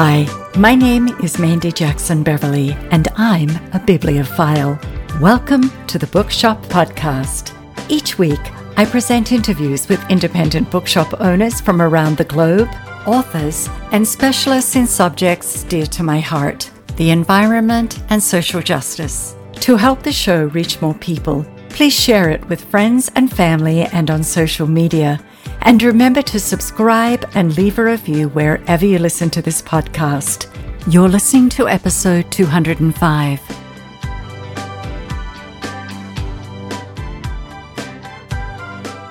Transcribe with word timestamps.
Hi, 0.00 0.28
my 0.56 0.76
name 0.76 1.08
is 1.24 1.40
Mandy 1.40 1.72
Jackson 1.72 2.22
Beverly, 2.22 2.70
and 2.92 3.08
I'm 3.16 3.50
a 3.72 3.82
bibliophile. 3.84 4.78
Welcome 5.20 5.72
to 5.88 5.98
the 5.98 6.06
Bookshop 6.06 6.64
Podcast. 6.66 7.52
Each 7.90 8.16
week, 8.16 8.38
I 8.76 8.84
present 8.84 9.32
interviews 9.32 9.88
with 9.88 10.08
independent 10.08 10.70
bookshop 10.70 11.20
owners 11.20 11.60
from 11.60 11.82
around 11.82 12.16
the 12.16 12.26
globe, 12.26 12.68
authors, 13.08 13.68
and 13.90 14.06
specialists 14.06 14.76
in 14.76 14.86
subjects 14.86 15.64
dear 15.64 15.86
to 15.86 16.04
my 16.04 16.20
heart 16.20 16.70
the 16.96 17.10
environment 17.10 18.00
and 18.08 18.22
social 18.22 18.60
justice. 18.62 19.34
To 19.62 19.74
help 19.74 20.04
the 20.04 20.12
show 20.12 20.44
reach 20.44 20.80
more 20.80 20.94
people, 20.94 21.44
please 21.70 21.98
share 21.98 22.30
it 22.30 22.48
with 22.48 22.70
friends 22.70 23.10
and 23.16 23.32
family 23.32 23.82
and 23.82 24.12
on 24.12 24.22
social 24.22 24.68
media. 24.68 25.18
And 25.62 25.82
remember 25.82 26.22
to 26.22 26.40
subscribe 26.40 27.28
and 27.34 27.56
leave 27.56 27.78
a 27.78 27.84
review 27.84 28.28
wherever 28.30 28.86
you 28.86 28.98
listen 28.98 29.30
to 29.30 29.42
this 29.42 29.60
podcast. 29.60 30.46
You're 30.90 31.08
listening 31.08 31.48
to 31.50 31.68
episode 31.68 32.30
205. 32.30 33.67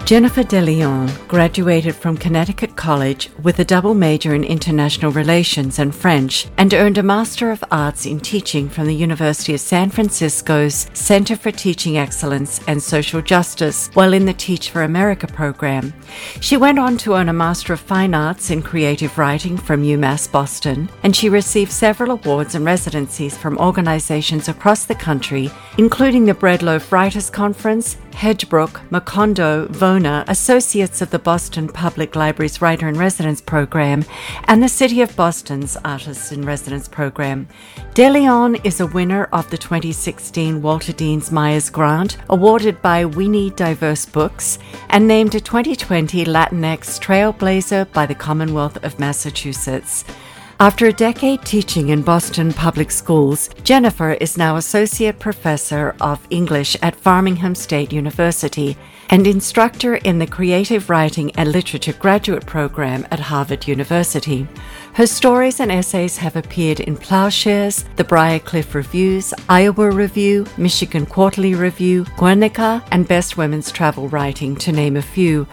Jennifer 0.08 0.42
De 0.42 0.62
Leon 0.62 1.12
graduated 1.28 1.94
from 1.94 2.16
Connecticut 2.16 2.78
College 2.78 3.30
with 3.44 3.60
a 3.60 3.66
double 3.66 3.94
major 3.94 4.34
in 4.34 4.46
international 4.46 5.12
relations 5.12 5.80
and 5.80 5.94
French 5.94 6.48
and 6.56 6.74
earned 6.74 6.98
a 6.98 7.04
Master 7.04 7.52
of 7.52 7.62
Arts 7.72 8.06
in 8.06 8.22
Teaching 8.22 8.70
from 8.70 8.88
the 8.88 8.96
University 8.96 9.54
of 9.54 9.60
San 9.60 9.90
Francisco's 9.90 10.88
Center 10.94 11.36
for 11.36 11.52
Teaching 11.52 11.98
Excellence 11.98 12.62
and 12.70 12.82
Social 12.82 13.22
Justice 13.22 13.90
while 13.96 14.14
in 14.14 14.24
the 14.24 14.34
Teach 14.34 14.70
for 14.70 14.84
America 14.84 15.27
program. 15.27 15.94
She 16.40 16.55
went 16.55 16.80
on 16.80 16.96
to 16.99 17.16
earn 17.16 17.27
a 17.27 17.34
Master 17.34 17.74
of 17.74 17.82
Fine 17.82 18.14
Arts 18.14 18.49
in 18.49 18.62
Creative 18.62 19.18
Writing 19.18 19.58
from 19.58 19.84
UMass 19.84 20.32
Boston, 20.32 20.90
and 21.04 21.14
she 21.14 21.27
received 21.27 21.74
several 21.74 22.12
awards 22.12 22.55
and 22.55 22.64
residencies 22.64 23.38
from 23.38 23.58
organizations 23.58 24.48
across 24.48 24.86
the 24.86 24.96
country, 24.96 25.52
including 25.77 26.24
the 26.24 26.34
Bread 26.34 26.64
Loaf 26.64 26.94
Writers 26.94 27.30
Conference, 27.30 27.98
Hedgebrook, 28.18 28.82
Macondo, 28.90 29.68
Vona, 29.68 30.27
associates 30.27 31.04
of 31.04 31.12
the 31.12 31.20
Boston 31.20 31.68
Public 31.68 32.15
Library's 32.15 32.63
Writer 32.63 32.87
in 32.87 32.98
Residence 32.98 33.41
program, 33.41 34.05
and 34.46 34.63
the 34.63 34.68
City 34.68 35.01
of 35.01 35.15
Boston's 35.15 35.77
Artists 35.85 36.32
in 36.32 36.43
Residence 36.43 36.87
program. 36.87 37.48
De 37.93 38.09
Leon 38.09 38.55
is 38.63 38.79
a 38.79 38.87
winner 38.87 39.26
of 39.26 39.48
the 39.51 39.57
2016 39.57 40.63
Walter 40.63 40.93
Deans 40.93 41.32
Myers 41.32 41.70
Grant, 41.70 42.18
awarded 42.27 42.82
by 42.82 43.05
We 43.05 43.29
Need 43.29 43.55
Diverse 43.55 44.07
Books, 44.07 44.57
and 44.90 45.07
named 45.07 45.35
a 45.35 45.40
2020 45.40 46.26
Latinx 46.26 46.99
Trailblazer 46.99 47.93
by 47.93 48.07
the 48.07 48.15
Commonwealth 48.15 48.84
of 48.84 48.98
Massachusetts. 48.98 50.04
After 50.60 50.88
a 50.88 50.94
decade 50.94 51.46
teaching 51.46 51.90
in 51.90 52.02
Boston 52.02 52.52
public 52.52 52.90
schools, 52.90 53.52
Jennifer 53.63 54.13
is 54.13 54.40
now 54.40 54.55
Associate 54.55 55.18
Professor 55.20 55.96
of 56.02 56.26
English 56.32 56.76
at 56.82 56.96
Framingham 56.96 57.54
State 57.54 57.94
University 57.94 58.76
and 59.12 59.27
instructor 59.27 59.98
in 59.98 60.18
the 60.18 60.26
Creative 60.26 60.90
Writing 60.90 61.32
and 61.36 61.52
Literature 61.52 61.94
Graduate 61.94 62.48
Program 62.48 63.05
at 63.12 63.20
Harvard 63.20 63.68
University. 63.68 64.47
Her 64.94 65.06
stories 65.06 65.59
and 65.59 65.72
essays 65.72 66.18
have 66.18 66.36
appeared 66.36 66.80
in 66.80 66.97
Ploughshares, 66.97 67.86
the 67.96 68.03
Briar 68.03 68.40
Cliff 68.40 68.74
Reviews, 68.74 69.36
Iowa 69.47 69.92
Review, 69.92 70.47
Michigan 70.58 71.06
Quarterly 71.06 71.53
Review, 71.53 72.03
Guernica, 72.18 72.84
and 72.92 73.08
Best 73.08 73.38
Women's 73.38 73.72
Travel 73.72 74.09
Writing, 74.09 74.56
to 74.56 74.72
name 74.72 74.97
a 74.97 75.03
few. 75.03 75.47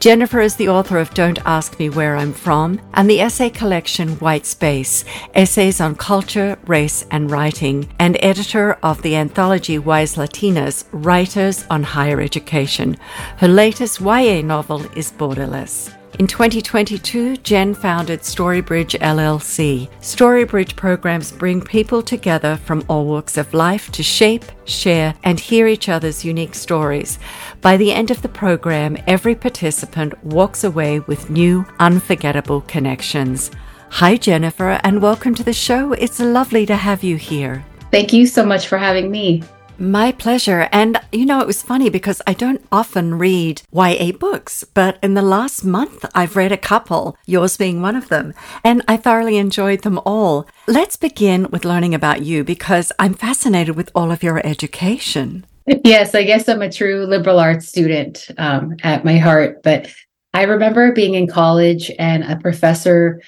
Jennifer 0.00 0.40
is 0.40 0.56
the 0.56 0.68
author 0.68 0.98
of 0.98 1.14
Don't 1.14 1.38
Ask 1.46 1.78
Me 1.78 1.88
Where 1.88 2.16
I'm 2.16 2.32
From 2.32 2.80
and 2.94 3.08
the 3.08 3.20
essay 3.20 3.50
collection 3.50 4.10
White 4.20 4.46
Space 4.46 5.04
Essays 5.34 5.80
on 5.80 5.94
Culture, 5.94 6.58
Race, 6.66 7.06
and 7.10 7.30
Writing, 7.30 7.92
and 7.98 8.16
editor 8.20 8.74
of 8.82 9.02
the 9.02 9.16
anthology 9.16 9.78
Wise 9.78 10.16
Latinas 10.16 10.84
Writers 10.92 11.64
on 11.70 11.82
Higher 11.82 12.20
Education. 12.20 12.96
Her 13.38 13.48
latest 13.48 14.00
YA 14.00 14.42
novel 14.42 14.82
is 14.96 15.12
Borderless. 15.12 15.94
In 16.20 16.28
2022, 16.28 17.38
Jen 17.38 17.74
founded 17.74 18.20
Storybridge 18.20 18.96
LLC. 19.00 19.90
Storybridge 20.00 20.76
programs 20.76 21.32
bring 21.32 21.60
people 21.60 22.02
together 22.02 22.56
from 22.56 22.84
all 22.86 23.04
walks 23.04 23.36
of 23.36 23.52
life 23.52 23.90
to 23.90 24.04
shape, 24.04 24.44
share, 24.64 25.16
and 25.24 25.40
hear 25.40 25.66
each 25.66 25.88
other's 25.88 26.24
unique 26.24 26.54
stories. 26.54 27.18
By 27.64 27.78
the 27.78 27.92
end 27.92 28.10
of 28.10 28.20
the 28.20 28.28
program, 28.28 28.98
every 29.06 29.34
participant 29.34 30.22
walks 30.22 30.64
away 30.64 31.00
with 31.00 31.30
new, 31.30 31.64
unforgettable 31.80 32.60
connections. 32.60 33.50
Hi, 33.88 34.18
Jennifer, 34.18 34.78
and 34.84 35.00
welcome 35.00 35.34
to 35.34 35.42
the 35.42 35.54
show. 35.54 35.94
It's 35.94 36.20
lovely 36.20 36.66
to 36.66 36.76
have 36.76 37.02
you 37.02 37.16
here. 37.16 37.64
Thank 37.90 38.12
you 38.12 38.26
so 38.26 38.44
much 38.44 38.68
for 38.68 38.76
having 38.76 39.10
me. 39.10 39.44
My 39.78 40.12
pleasure. 40.12 40.68
And 40.72 41.00
you 41.10 41.24
know, 41.24 41.40
it 41.40 41.46
was 41.46 41.62
funny 41.62 41.88
because 41.88 42.20
I 42.26 42.34
don't 42.34 42.62
often 42.70 43.14
read 43.16 43.62
YA 43.72 44.12
books, 44.12 44.64
but 44.64 44.98
in 45.02 45.14
the 45.14 45.22
last 45.22 45.64
month 45.64 46.04
I've 46.14 46.36
read 46.36 46.52
a 46.52 46.58
couple, 46.58 47.16
yours 47.24 47.56
being 47.56 47.80
one 47.80 47.96
of 47.96 48.10
them, 48.10 48.34
and 48.62 48.84
I 48.86 48.98
thoroughly 48.98 49.38
enjoyed 49.38 49.84
them 49.84 49.98
all. 50.04 50.46
Let's 50.66 50.98
begin 50.98 51.48
with 51.50 51.64
learning 51.64 51.94
about 51.94 52.20
you 52.20 52.44
because 52.44 52.92
I'm 52.98 53.14
fascinated 53.14 53.74
with 53.74 53.90
all 53.94 54.10
of 54.10 54.22
your 54.22 54.46
education. 54.46 55.46
Yes, 55.66 56.14
I 56.14 56.24
guess 56.24 56.48
I'm 56.48 56.62
a 56.62 56.70
true 56.70 57.06
liberal 57.06 57.38
arts 57.38 57.68
student 57.68 58.30
um, 58.36 58.76
at 58.82 59.04
my 59.04 59.16
heart, 59.16 59.62
but 59.62 59.90
I 60.34 60.42
remember 60.42 60.92
being 60.92 61.14
in 61.14 61.26
college 61.26 61.90
and 61.98 62.24
a 62.24 62.36
professor 62.36 63.20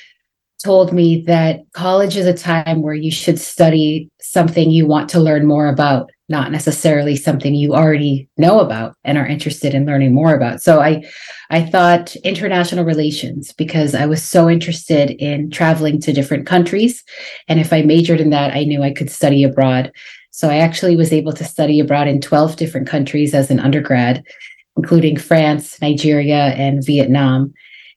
told 0.63 0.93
me 0.93 1.23
that 1.23 1.61
college 1.73 2.17
is 2.17 2.27
a 2.27 2.35
time 2.35 2.83
where 2.83 2.95
you 2.95 3.11
should 3.11 3.39
study 3.39 4.11
something 4.21 4.71
you 4.71 4.87
want 4.87 5.09
to 5.11 5.21
learn 5.21 5.47
more 5.47 5.69
about 5.69 6.11
not 6.29 6.51
necessarily 6.51 7.15
something 7.15 7.55
you 7.55 7.75
already 7.75 8.29
know 8.37 8.59
about 8.59 8.97
and 9.05 9.17
are 9.17 9.27
interested 9.27 9.75
in 9.75 9.87
learning 9.87 10.13
more 10.13 10.35
about. 10.35 10.61
So 10.61 10.81
I 10.81 11.05
I 11.51 11.63
thought 11.63 12.17
international 12.17 12.85
relations 12.85 13.53
because 13.53 13.95
I 13.95 14.07
was 14.07 14.23
so 14.23 14.51
interested 14.51 15.11
in 15.11 15.51
traveling 15.51 16.01
to 16.01 16.13
different 16.13 16.47
countries 16.47 17.05
and 17.49 17.61
if 17.61 17.73
I 17.73 17.83
majored 17.83 18.21
in 18.21 18.31
that 18.31 18.55
I 18.55 18.65
knew 18.65 18.83
I 18.83 18.93
could 18.93 19.11
study 19.11 19.45
abroad. 19.45 19.93
So 20.37 20.51
I 20.51 20.59
actually 20.59 20.97
was 20.97 21.15
able 21.15 21.33
to 21.33 21.45
study 21.45 21.81
abroad 21.81 22.09
in 22.09 22.21
12 22.21 22.57
different 22.57 22.87
countries 22.87 23.33
as 23.33 23.51
an 23.51 23.59
undergrad 23.59 24.23
including 24.77 25.17
France, 25.17 25.81
Nigeria 25.81 26.49
and 26.59 26.85
Vietnam 26.85 27.55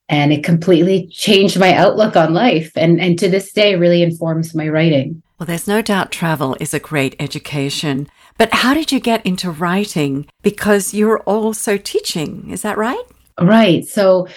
and 0.07 0.31
it 0.31 0.45
completely 0.45 1.07
changed 1.07 1.59
my 1.59 1.73
outlook 1.73 2.15
on 2.15 2.33
life 2.33 2.71
and 2.77 3.01
and 3.01 3.19
to 3.19 3.27
this 3.27 3.51
day 3.51 3.75
really 3.75 4.01
informs 4.01 4.55
my 4.55 4.69
writing. 4.69 5.21
Well, 5.37 5.47
there's 5.47 5.67
no 5.67 5.81
doubt 5.81 6.13
travel 6.13 6.55
is 6.61 6.73
a 6.73 6.79
great 6.79 7.13
education. 7.19 8.07
But 8.37 8.53
how 8.53 8.73
did 8.73 8.93
you 8.93 9.01
get 9.01 9.25
into 9.25 9.51
writing? 9.51 10.25
Because 10.41 10.93
you're 10.93 11.19
also 11.23 11.75
teaching, 11.75 12.49
is 12.49 12.61
that 12.61 12.77
right? 12.77 13.03
Right. 13.41 13.85
So 13.85 14.29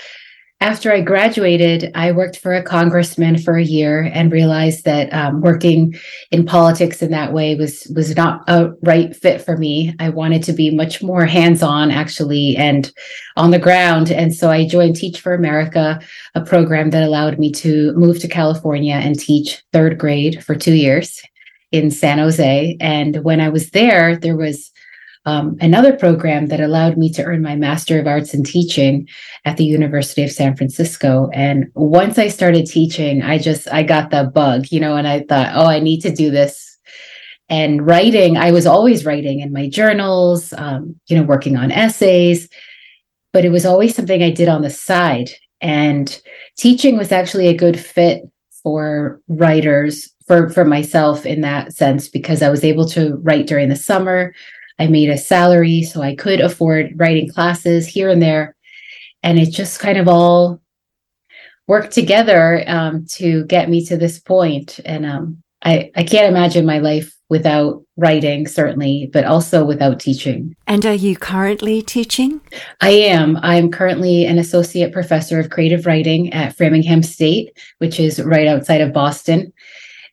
after 0.63 0.93
I 0.93 1.01
graduated, 1.01 1.91
I 1.97 2.13
worked 2.13 2.39
for 2.39 2.55
a 2.55 2.63
congressman 2.63 3.37
for 3.37 3.57
a 3.57 3.65
year 3.65 4.09
and 4.15 4.31
realized 4.31 4.85
that 4.85 5.13
um, 5.13 5.41
working 5.41 5.97
in 6.31 6.47
politics 6.47 7.03
in 7.03 7.11
that 7.11 7.33
way 7.33 7.57
was 7.57 7.91
was 7.97 8.15
not 8.15 8.45
a 8.47 8.71
right 8.83 9.15
fit 9.15 9.43
for 9.43 9.57
me. 9.57 9.93
I 9.99 10.11
wanted 10.11 10.45
to 10.45 10.53
be 10.53 10.71
much 10.71 11.03
more 11.03 11.27
hands 11.27 11.65
on, 11.65 11.91
actually, 11.91 12.57
and 12.57 12.93
on 13.37 13.51
the 13.51 13.59
ground. 13.59 14.13
And 14.13 14.33
so 14.33 14.51
I 14.51 14.65
joined 14.65 14.95
Teach 14.95 15.21
for 15.21 15.35
America, 15.35 16.01
a 16.37 16.41
program 16.41 16.91
that 16.91 17.03
allowed 17.03 17.41
me 17.41 17.51
to 17.55 17.93
move 17.95 18.21
to 18.21 18.29
California 18.29 18.95
and 18.95 19.19
teach 19.19 19.65
third 19.73 19.99
grade 19.99 20.45
for 20.45 20.55
two 20.55 20.75
years 20.75 21.21
in 21.73 21.91
San 21.91 22.19
Jose. 22.19 22.77
And 22.81 23.17
when 23.25 23.41
I 23.41 23.49
was 23.49 23.71
there, 23.71 24.17
there 24.17 24.37
was 24.37 24.72
um, 25.25 25.57
another 25.61 25.97
program 25.97 26.47
that 26.47 26.61
allowed 26.61 26.97
me 26.97 27.11
to 27.13 27.23
earn 27.23 27.43
my 27.43 27.55
Master 27.55 28.01
of 28.01 28.07
Arts 28.07 28.35
in 28.35 28.43
Teaching 28.43 29.09
at 29.45 29.57
the 29.57 29.65
University 29.65 30.25
of 30.25 30.33
San 30.33 30.57
Francisco. 30.57 31.31
And 31.33 31.71
once 31.75 32.19
I 32.19 32.29
started 32.29 32.67
teaching, 32.67 33.23
I 33.23 33.39
just 33.39 33.73
I 33.73 33.85
got 33.85 34.11
the 34.11 34.25
bug, 34.25 34.67
you 34.71 34.81
know, 34.81 34.97
and 34.97 35.07
I 35.07 35.21
thought, 35.21 35.53
oh, 35.55 35.67
I 35.67 35.79
need 35.79 36.01
to 36.01 36.13
do 36.13 36.31
this. 36.31 36.69
And 37.49 37.87
writing, 37.87 38.37
I 38.37 38.51
was 38.51 38.67
always 38.67 39.05
writing 39.05 39.41
in 39.41 39.53
my 39.53 39.69
journals, 39.69 40.53
um, 40.55 40.99
you 41.07 41.17
know, 41.17 41.25
working 41.25 41.57
on 41.57 41.71
essays, 41.71 42.49
but 43.33 43.45
it 43.45 43.51
was 43.51 43.67
always 43.67 43.95
something 43.95 44.23
I 44.23 44.31
did 44.31 44.49
on 44.49 44.63
the 44.63 44.71
side. 44.71 45.31
And 45.61 46.21
teaching 46.57 46.97
was 46.97 47.13
actually 47.13 47.47
a 47.49 47.57
good 47.57 47.79
fit 47.79 48.23
for 48.63 49.21
writers 49.29 50.09
for 50.27 50.49
for 50.51 50.65
myself 50.65 51.27
in 51.27 51.43
that 51.43 51.73
sense 51.73 52.09
because 52.09 52.43
I 52.43 52.49
was 52.49 52.65
able 52.65 52.87
to 52.91 53.17
write 53.23 53.47
during 53.47 53.69
the 53.69 53.77
summer 53.77 54.35
I 54.83 54.89
made 54.89 55.11
a 55.11 55.17
salary 55.17 55.85
so 55.85 56.03
I 56.03 56.17
could 56.17 56.41
afford 56.41 56.95
writing 56.97 57.29
classes 57.29 57.87
here 57.87 58.09
and 58.09 58.21
there. 58.21 58.57
And 59.23 59.39
it 59.39 59.51
just 59.51 59.79
kind 59.79 59.97
of 59.97 60.09
all 60.09 60.61
worked 61.69 61.93
together 61.93 62.65
um, 62.67 63.07
to 63.11 63.45
get 63.45 63.71
me 63.71 63.87
to 63.87 63.97
this 63.97 64.19
point. 64.19 64.81
And 64.85 65.07
um, 65.07 65.41
I, 65.65 65.93
I 65.95 66.03
can't 66.03 66.29
imagine 66.29 66.67
my 66.67 66.79
life 66.79 67.17
without 67.29 67.81
writing, 67.97 68.49
certainly, 68.49 69.09
but 69.13 69.25
also 69.25 69.65
without 69.65 70.01
teaching. 70.01 70.57
And 70.67 70.85
are 70.85 70.95
you 70.95 71.17
currently 71.17 71.81
teaching? 71.81 72.41
I 72.81 72.91
am. 72.91 73.37
I'm 73.37 73.71
currently 73.71 74.25
an 74.25 74.39
associate 74.39 74.93
professor 74.93 75.39
of 75.39 75.51
creative 75.51 75.87
writing 75.87 76.33
at 76.33 76.57
Framingham 76.57 77.05
State, 77.05 77.57
which 77.79 78.01
is 78.01 78.21
right 78.21 78.49
outside 78.49 78.81
of 78.81 78.93
Boston. 78.93 79.53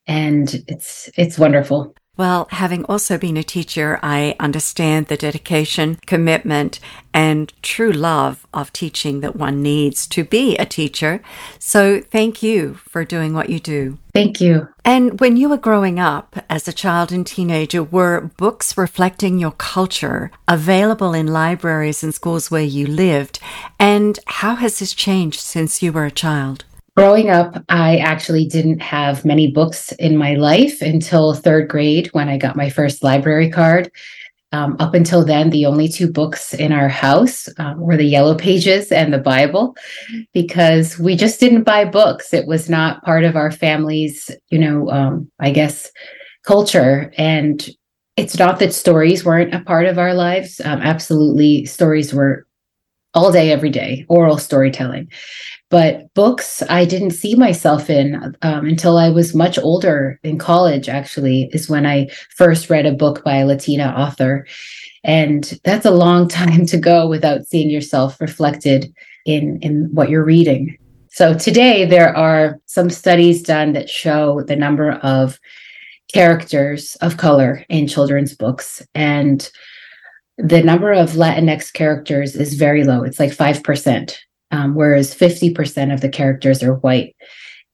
And 0.05 0.63
it's 0.67 1.09
it's 1.17 1.39
wonderful. 1.39 1.95
Well, 2.19 2.49
having 2.51 2.83
also 2.83 3.17
been 3.17 3.37
a 3.37 3.43
teacher, 3.43 3.97
I 4.03 4.35
understand 4.41 5.07
the 5.07 5.15
dedication, 5.15 5.97
commitment, 6.05 6.81
and 7.13 7.53
true 7.61 7.93
love 7.93 8.45
of 8.53 8.73
teaching 8.73 9.21
that 9.21 9.37
one 9.37 9.63
needs 9.63 10.05
to 10.07 10.25
be 10.25 10.57
a 10.57 10.65
teacher. 10.65 11.21
So 11.59 12.01
thank 12.01 12.43
you 12.43 12.73
for 12.73 13.05
doing 13.05 13.33
what 13.33 13.49
you 13.49 13.61
do. 13.61 13.99
Thank 14.13 14.41
you. 14.41 14.67
And 14.83 15.21
when 15.21 15.37
you 15.37 15.47
were 15.47 15.55
growing 15.55 15.97
up 15.97 16.43
as 16.49 16.67
a 16.67 16.73
child 16.73 17.13
and 17.13 17.25
teenager, 17.25 17.83
were 17.83 18.29
books 18.35 18.77
reflecting 18.77 19.39
your 19.39 19.53
culture 19.53 20.29
available 20.45 21.13
in 21.13 21.27
libraries 21.27 22.03
and 22.03 22.13
schools 22.13 22.51
where 22.51 22.61
you 22.61 22.85
lived? 22.85 23.39
And 23.79 24.19
how 24.27 24.55
has 24.55 24.79
this 24.79 24.93
changed 24.93 25.39
since 25.39 25.81
you 25.81 25.93
were 25.93 26.05
a 26.05 26.11
child? 26.11 26.65
Growing 26.99 27.29
up, 27.29 27.63
I 27.69 27.95
actually 27.99 28.45
didn't 28.45 28.81
have 28.81 29.23
many 29.23 29.49
books 29.49 29.93
in 29.93 30.17
my 30.17 30.33
life 30.33 30.81
until 30.81 31.33
third 31.33 31.69
grade 31.69 32.07
when 32.07 32.27
I 32.27 32.37
got 32.37 32.57
my 32.57 32.69
first 32.69 33.01
library 33.01 33.49
card. 33.49 33.89
Um, 34.51 34.75
up 34.81 34.93
until 34.93 35.23
then, 35.23 35.49
the 35.49 35.65
only 35.65 35.87
two 35.87 36.11
books 36.11 36.53
in 36.53 36.73
our 36.73 36.89
house 36.89 37.47
um, 37.57 37.79
were 37.79 37.95
the 37.95 38.03
Yellow 38.03 38.35
Pages 38.35 38.91
and 38.91 39.13
the 39.13 39.17
Bible, 39.17 39.77
because 40.33 40.99
we 40.99 41.15
just 41.15 41.39
didn't 41.39 41.63
buy 41.63 41.85
books. 41.85 42.33
It 42.33 42.47
was 42.47 42.69
not 42.69 43.01
part 43.05 43.23
of 43.23 43.37
our 43.37 43.49
family's, 43.49 44.29
you 44.49 44.59
know, 44.59 44.89
um, 44.89 45.31
I 45.39 45.51
guess, 45.51 45.89
culture. 46.43 47.13
And 47.17 47.65
it's 48.17 48.37
not 48.37 48.59
that 48.59 48.73
stories 48.73 49.23
weren't 49.23 49.55
a 49.55 49.61
part 49.61 49.85
of 49.85 49.97
our 49.97 50.13
lives. 50.13 50.59
Um, 50.65 50.81
absolutely, 50.81 51.63
stories 51.63 52.13
were 52.13 52.45
all 53.13 53.31
day, 53.31 53.51
every 53.51 53.69
day, 53.69 54.05
oral 54.09 54.37
storytelling. 54.37 55.09
But 55.69 56.11
books, 56.15 56.63
I 56.69 56.85
didn't 56.85 57.11
see 57.11 57.35
myself 57.35 57.89
in 57.89 58.35
um, 58.41 58.65
until 58.65 58.97
I 58.97 59.09
was 59.09 59.35
much 59.35 59.59
older 59.59 60.19
in 60.23 60.37
college, 60.37 60.89
actually, 60.89 61.49
is 61.53 61.69
when 61.69 61.85
I 61.85 62.09
first 62.35 62.69
read 62.69 62.85
a 62.85 62.91
book 62.91 63.23
by 63.23 63.37
a 63.37 63.45
Latina 63.45 63.93
author. 63.95 64.47
And 65.03 65.59
that's 65.63 65.85
a 65.85 65.91
long 65.91 66.27
time 66.41 66.65
to 66.67 66.77
go 66.77 67.07
without 67.07 67.45
seeing 67.45 67.69
yourself 67.69 68.19
reflected 68.19 68.93
in, 69.25 69.59
in 69.61 69.89
what 69.93 70.09
you're 70.09 70.25
reading. 70.25 70.77
So 71.11 71.37
today, 71.37 71.85
there 71.85 72.15
are 72.15 72.59
some 72.65 72.89
studies 72.89 73.43
done 73.43 73.73
that 73.73 73.89
show 73.89 74.41
the 74.41 74.55
number 74.55 74.91
of 74.91 75.39
characters 76.13 76.95
of 77.01 77.17
color 77.17 77.63
in 77.69 77.87
children's 77.87 78.35
books. 78.35 78.81
And 78.95 79.49
the 80.41 80.63
number 80.63 80.91
of 80.91 81.11
Latinx 81.11 81.71
characters 81.71 82.35
is 82.35 82.53
very 82.55 82.83
low. 82.83 83.03
It's 83.03 83.19
like 83.19 83.31
5% 83.31 84.17
um, 84.51 84.75
whereas 84.75 85.13
50% 85.13 85.93
of 85.93 86.01
the 86.01 86.09
characters 86.09 86.63
are 86.63 86.75
white. 86.75 87.15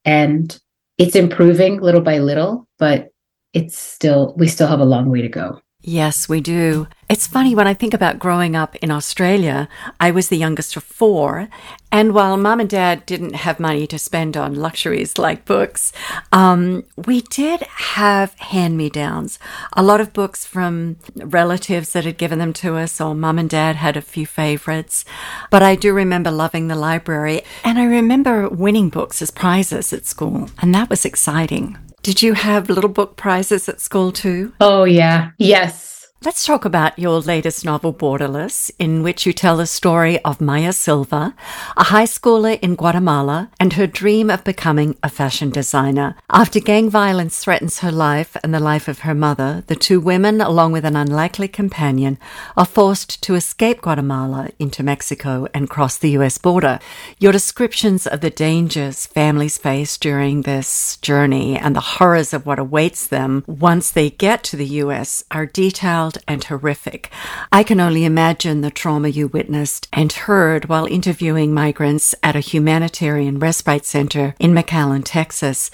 And 0.03 0.57
it's 0.97 1.15
improving 1.15 1.79
little 1.79 2.01
by 2.01 2.19
little, 2.19 2.67
but 2.77 3.09
it's 3.53 3.77
still, 3.77 4.33
we 4.37 4.47
still 4.47 4.67
have 4.67 4.79
a 4.79 4.85
long 4.85 5.09
way 5.09 5.21
to 5.21 5.29
go. 5.29 5.61
Yes, 5.87 6.27
we 6.27 6.41
do. 6.41 6.87
It's 7.07 7.27
funny 7.27 7.53
when 7.53 7.67
I 7.67 7.75
think 7.75 7.93
about 7.93 8.17
growing 8.17 8.55
up 8.55 8.75
in 8.77 8.89
Australia, 8.89 9.69
I 9.99 10.09
was 10.09 10.29
the 10.29 10.37
youngest 10.37 10.75
of 10.75 10.83
four. 10.83 11.47
And 11.91 12.11
while 12.11 12.37
mom 12.37 12.59
and 12.59 12.67
dad 12.67 13.05
didn't 13.05 13.35
have 13.35 13.59
money 13.59 13.85
to 13.87 13.99
spend 13.99 14.35
on 14.35 14.55
luxuries 14.55 15.19
like 15.19 15.45
books, 15.45 15.93
um, 16.31 16.85
we 16.97 17.21
did 17.21 17.61
have 17.61 18.33
hand 18.39 18.77
me 18.77 18.89
downs. 18.89 19.37
A 19.73 19.83
lot 19.83 20.01
of 20.01 20.11
books 20.11 20.43
from 20.43 20.97
relatives 21.13 21.93
that 21.93 22.03
had 22.03 22.17
given 22.17 22.39
them 22.39 22.53
to 22.53 22.77
us, 22.77 22.99
or 22.99 23.13
mom 23.13 23.37
and 23.37 23.47
dad 23.47 23.75
had 23.75 23.95
a 23.95 24.01
few 24.01 24.25
favorites. 24.25 25.05
But 25.51 25.61
I 25.61 25.75
do 25.75 25.93
remember 25.93 26.31
loving 26.31 26.67
the 26.67 26.75
library. 26.75 27.43
And 27.63 27.77
I 27.77 27.85
remember 27.85 28.49
winning 28.49 28.89
books 28.89 29.21
as 29.21 29.29
prizes 29.29 29.93
at 29.93 30.07
school. 30.07 30.49
And 30.63 30.73
that 30.73 30.89
was 30.89 31.05
exciting. 31.05 31.77
Did 32.05 32.21
you 32.21 32.33
have 32.33 32.69
little 32.69 32.91
book 32.91 33.17
prizes 33.17 33.67
at 33.67 33.81
school 33.81 34.11
too? 34.11 34.53
Oh, 34.61 34.83
yeah. 34.83 35.31
Yes. 35.39 35.94
Let's 36.23 36.45
talk 36.45 36.65
about 36.65 36.97
your 36.97 37.19
latest 37.19 37.63
novel, 37.65 37.93
Borderless, 37.93 38.71
in 38.79 39.03
which 39.03 39.27
you 39.27 39.33
tell 39.33 39.57
the 39.57 39.67
story 39.67 40.17
of 40.23 40.41
Maya 40.41 40.73
Silva, 40.73 41.35
a 41.77 41.83
high 41.83 42.05
schooler 42.05 42.57
in 42.61 42.75
Guatemala, 42.75 43.51
and 43.59 43.73
her 43.73 43.85
dream 43.85 44.31
of 44.31 44.43
becoming 44.43 44.97
a 45.03 45.09
fashion 45.09 45.51
designer. 45.51 46.15
After 46.31 46.59
gang 46.59 46.89
violence 46.89 47.37
threatens 47.37 47.79
her 47.79 47.91
life 47.91 48.35
and 48.43 48.55
the 48.55 48.59
life 48.59 48.87
of 48.87 48.99
her 48.99 49.13
mother, 49.13 49.65
the 49.67 49.75
two 49.75 49.99
women, 49.99 50.41
along 50.41 50.71
with 50.71 50.83
an 50.83 50.95
unlikely 50.95 51.47
companion, 51.47 52.17
are 52.57 52.65
forced 52.65 53.21
to 53.23 53.35
escape 53.35 53.81
Guatemala 53.81 54.49
into 54.57 54.81
Mexico 54.81 55.47
and 55.53 55.69
cross 55.69 55.95
the 55.95 56.11
US 56.11 56.39
border. 56.39 56.79
Your 57.19 57.33
descriptions 57.33 58.07
of 58.07 58.21
the 58.21 58.31
dangers 58.31 59.05
families 59.05 59.59
face 59.59 59.95
during 59.95 60.41
this 60.41 60.97
journey 60.97 61.55
and 61.55 61.75
the 61.75 61.99
horrors 61.99 62.33
of 62.33 62.47
what 62.47 62.57
awaits 62.57 63.05
them 63.05 63.43
once 63.45 63.91
they 63.91 64.09
get 64.09 64.43
to 64.45 64.55
the 64.55 64.81
US 64.81 65.23
are 65.29 65.45
detailed 65.45 66.04
and 66.27 66.43
horrific. 66.43 67.09
I 67.51 67.63
can 67.63 67.79
only 67.79 68.05
imagine 68.05 68.61
the 68.61 68.71
trauma 68.71 69.09
you 69.09 69.27
witnessed 69.27 69.87
and 69.91 70.11
heard 70.11 70.69
while 70.69 70.85
interviewing 70.85 71.53
migrants 71.53 72.15
at 72.21 72.35
a 72.35 72.39
humanitarian 72.39 73.39
respite 73.39 73.85
center 73.85 74.35
in 74.39 74.53
McAllen, 74.53 75.01
Texas. 75.03 75.71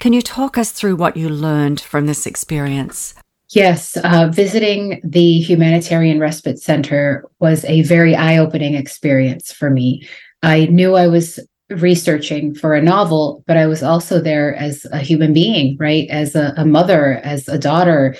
Can 0.00 0.12
you 0.12 0.22
talk 0.22 0.58
us 0.58 0.72
through 0.72 0.96
what 0.96 1.16
you 1.16 1.28
learned 1.28 1.80
from 1.80 2.06
this 2.06 2.26
experience? 2.26 3.14
Yes, 3.50 3.96
uh, 3.98 4.30
visiting 4.32 5.00
the 5.04 5.38
Humanitarian 5.38 6.18
Respite 6.18 6.58
Center 6.58 7.24
was 7.38 7.64
a 7.66 7.82
very 7.82 8.16
eye 8.16 8.38
opening 8.38 8.74
experience 8.74 9.52
for 9.52 9.70
me. 9.70 10.08
I 10.42 10.66
knew 10.66 10.94
I 10.94 11.06
was 11.06 11.38
researching 11.70 12.54
for 12.54 12.74
a 12.74 12.82
novel, 12.82 13.44
but 13.46 13.56
I 13.56 13.66
was 13.66 13.82
also 13.82 14.20
there 14.20 14.54
as 14.56 14.86
a 14.92 14.98
human 14.98 15.32
being, 15.32 15.76
right? 15.78 16.08
As 16.10 16.34
a, 16.34 16.52
a 16.56 16.64
mother, 16.64 17.20
as 17.22 17.48
a 17.48 17.58
daughter, 17.58 18.16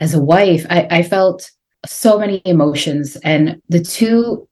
as 0.00 0.14
a 0.14 0.22
wife, 0.22 0.66
I, 0.70 0.86
I 0.90 1.02
felt 1.02 1.50
so 1.86 2.18
many 2.18 2.42
emotions. 2.44 3.16
And 3.24 3.60
the 3.68 3.82
two 3.82 4.48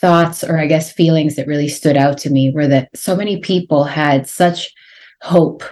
thoughts, 0.00 0.42
or 0.42 0.58
I 0.58 0.66
guess 0.66 0.92
feelings 0.92 1.36
that 1.36 1.46
really 1.46 1.68
stood 1.68 1.96
out 1.96 2.18
to 2.18 2.30
me 2.30 2.50
were 2.50 2.66
that 2.68 2.88
so 2.94 3.14
many 3.14 3.40
people 3.40 3.84
had 3.84 4.28
such 4.28 4.72
hope 5.22 5.62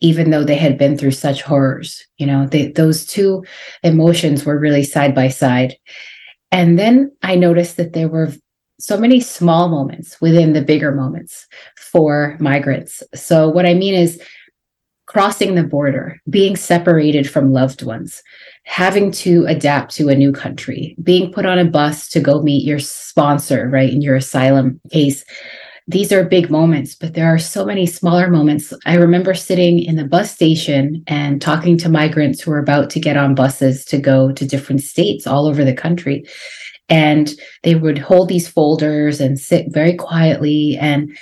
even 0.00 0.30
though 0.30 0.44
they 0.44 0.56
had 0.56 0.78
been 0.78 0.96
through 0.96 1.10
such 1.10 1.42
horrors 1.42 2.04
you 2.18 2.26
know 2.26 2.46
they, 2.46 2.68
those 2.72 3.04
two 3.04 3.44
emotions 3.82 4.44
were 4.44 4.58
really 4.58 4.84
side 4.84 5.14
by 5.14 5.28
side 5.28 5.74
and 6.52 6.78
then 6.78 7.10
i 7.22 7.34
noticed 7.34 7.76
that 7.76 7.92
there 7.92 8.08
were 8.08 8.32
so 8.78 8.98
many 8.98 9.20
small 9.20 9.68
moments 9.68 10.20
within 10.20 10.52
the 10.52 10.62
bigger 10.62 10.92
moments 10.92 11.46
for 11.76 12.36
migrants 12.40 13.02
so 13.14 13.48
what 13.48 13.66
i 13.66 13.74
mean 13.74 13.94
is 13.94 14.20
crossing 15.06 15.54
the 15.54 15.64
border 15.64 16.20
being 16.30 16.56
separated 16.56 17.28
from 17.28 17.52
loved 17.52 17.82
ones 17.82 18.22
having 18.64 19.10
to 19.10 19.44
adapt 19.46 19.94
to 19.94 20.08
a 20.08 20.14
new 20.14 20.32
country, 20.32 20.96
being 21.02 21.32
put 21.32 21.46
on 21.46 21.58
a 21.58 21.64
bus 21.64 22.08
to 22.08 22.20
go 22.20 22.42
meet 22.42 22.64
your 22.64 22.78
sponsor, 22.78 23.68
right, 23.68 23.92
in 23.92 24.00
your 24.00 24.16
asylum 24.16 24.80
case. 24.90 25.24
These 25.86 26.12
are 26.12 26.24
big 26.24 26.48
moments, 26.48 26.94
but 26.94 27.12
there 27.12 27.26
are 27.26 27.38
so 27.38 27.66
many 27.66 27.84
smaller 27.84 28.30
moments. 28.30 28.72
I 28.86 28.94
remember 28.94 29.34
sitting 29.34 29.80
in 29.80 29.96
the 29.96 30.06
bus 30.06 30.32
station 30.32 31.04
and 31.06 31.42
talking 31.42 31.76
to 31.78 31.90
migrants 31.90 32.40
who 32.40 32.52
were 32.52 32.58
about 32.58 32.88
to 32.90 33.00
get 33.00 33.18
on 33.18 33.34
buses 33.34 33.84
to 33.86 33.98
go 33.98 34.32
to 34.32 34.46
different 34.46 34.80
states 34.80 35.26
all 35.26 35.46
over 35.46 35.62
the 35.62 35.74
country. 35.74 36.24
And 36.88 37.34
they 37.64 37.74
would 37.74 37.98
hold 37.98 38.28
these 38.28 38.48
folders 38.48 39.20
and 39.20 39.38
sit 39.38 39.66
very 39.72 39.94
quietly. 39.94 40.78
And 40.80 41.14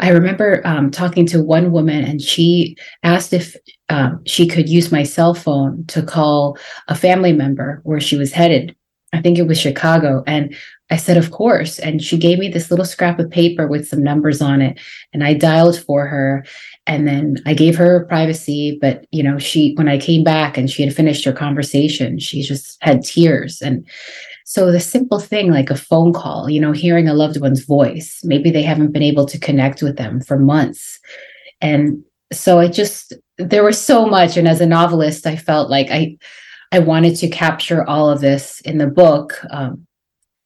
I 0.00 0.10
remember 0.10 0.60
um, 0.66 0.90
talking 0.90 1.24
to 1.26 1.42
one 1.42 1.72
woman, 1.72 2.04
and 2.04 2.20
she 2.20 2.76
asked 3.04 3.32
if 3.32 3.56
um, 3.88 4.22
she 4.24 4.46
could 4.46 4.68
use 4.68 4.90
my 4.90 5.02
cell 5.02 5.34
phone 5.34 5.84
to 5.86 6.02
call 6.02 6.56
a 6.88 6.94
family 6.94 7.32
member 7.32 7.80
where 7.84 8.00
she 8.00 8.16
was 8.16 8.32
headed. 8.32 8.74
I 9.12 9.20
think 9.20 9.38
it 9.38 9.46
was 9.46 9.60
Chicago. 9.60 10.24
And 10.26 10.56
I 10.90 10.96
said, 10.96 11.16
Of 11.16 11.30
course. 11.30 11.78
And 11.78 12.02
she 12.02 12.18
gave 12.18 12.38
me 12.38 12.48
this 12.48 12.70
little 12.70 12.84
scrap 12.84 13.18
of 13.18 13.30
paper 13.30 13.66
with 13.66 13.86
some 13.86 14.02
numbers 14.02 14.42
on 14.42 14.60
it. 14.60 14.78
And 15.12 15.22
I 15.22 15.34
dialed 15.34 15.78
for 15.78 16.06
her. 16.06 16.44
And 16.86 17.06
then 17.06 17.36
I 17.46 17.54
gave 17.54 17.76
her 17.76 18.04
privacy. 18.06 18.78
But, 18.80 19.06
you 19.12 19.22
know, 19.22 19.38
she, 19.38 19.74
when 19.74 19.88
I 19.88 19.98
came 19.98 20.24
back 20.24 20.58
and 20.58 20.68
she 20.68 20.82
had 20.82 20.94
finished 20.94 21.24
her 21.24 21.32
conversation, 21.32 22.18
she 22.18 22.42
just 22.42 22.76
had 22.80 23.04
tears. 23.04 23.62
And 23.62 23.86
so 24.44 24.70
the 24.70 24.80
simple 24.80 25.20
thing 25.20 25.50
like 25.50 25.70
a 25.70 25.76
phone 25.76 26.12
call, 26.12 26.50
you 26.50 26.60
know, 26.60 26.72
hearing 26.72 27.08
a 27.08 27.14
loved 27.14 27.40
one's 27.40 27.64
voice, 27.64 28.20
maybe 28.24 28.50
they 28.50 28.62
haven't 28.62 28.92
been 28.92 29.02
able 29.02 29.26
to 29.26 29.38
connect 29.38 29.82
with 29.82 29.96
them 29.96 30.20
for 30.20 30.38
months. 30.38 31.00
And 31.60 32.04
so 32.32 32.58
I 32.58 32.68
just 32.68 33.14
there 33.38 33.64
was 33.64 33.80
so 33.80 34.06
much 34.06 34.36
and 34.36 34.46
as 34.46 34.60
a 34.60 34.66
novelist 34.66 35.26
I 35.26 35.36
felt 35.36 35.70
like 35.70 35.90
I 35.90 36.16
I 36.72 36.80
wanted 36.80 37.16
to 37.16 37.28
capture 37.28 37.88
all 37.88 38.10
of 38.10 38.20
this 38.20 38.60
in 38.62 38.78
the 38.78 38.88
book. 38.88 39.38
Um, 39.50 39.86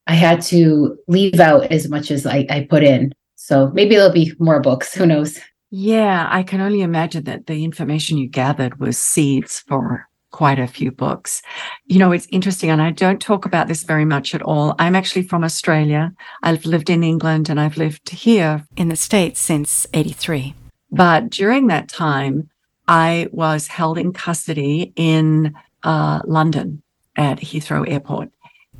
I 0.06 0.14
had 0.14 0.42
to 0.42 0.98
leave 1.06 1.40
out 1.40 1.72
as 1.72 1.88
much 1.88 2.10
as 2.10 2.26
I, 2.26 2.46
I 2.50 2.66
put 2.68 2.82
in. 2.82 3.14
So 3.36 3.70
maybe 3.72 3.94
there'll 3.94 4.12
be 4.12 4.34
more 4.38 4.60
books. 4.60 4.92
Who 4.94 5.06
knows? 5.06 5.38
Yeah, 5.70 6.28
I 6.30 6.42
can 6.42 6.60
only 6.60 6.82
imagine 6.82 7.24
that 7.24 7.46
the 7.46 7.64
information 7.64 8.18
you 8.18 8.28
gathered 8.28 8.78
was 8.78 8.98
seeds 8.98 9.60
for 9.60 10.08
quite 10.30 10.58
a 10.58 10.66
few 10.66 10.90
books. 10.90 11.42
You 11.86 11.98
know, 11.98 12.12
it's 12.12 12.28
interesting, 12.30 12.70
and 12.70 12.82
I 12.82 12.90
don't 12.90 13.20
talk 13.20 13.46
about 13.46 13.68
this 13.68 13.84
very 13.84 14.04
much 14.04 14.34
at 14.34 14.42
all. 14.42 14.74
I'm 14.78 14.96
actually 14.96 15.22
from 15.22 15.44
Australia. 15.44 16.12
I've 16.42 16.66
lived 16.66 16.90
in 16.90 17.02
England 17.02 17.48
and 17.48 17.60
I've 17.60 17.76
lived 17.76 18.10
here 18.10 18.64
in 18.76 18.88
the 18.88 18.96
States 18.96 19.40
since 19.40 19.86
83. 19.94 20.54
But 20.90 21.30
during 21.30 21.66
that 21.66 21.88
time, 21.88 22.50
I 22.88 23.28
was 23.30 23.66
held 23.68 23.98
in 23.98 24.12
custody 24.12 24.92
in 24.96 25.54
uh, 25.84 26.20
London 26.24 26.82
at 27.16 27.38
Heathrow 27.38 27.88
Airport. 27.88 28.30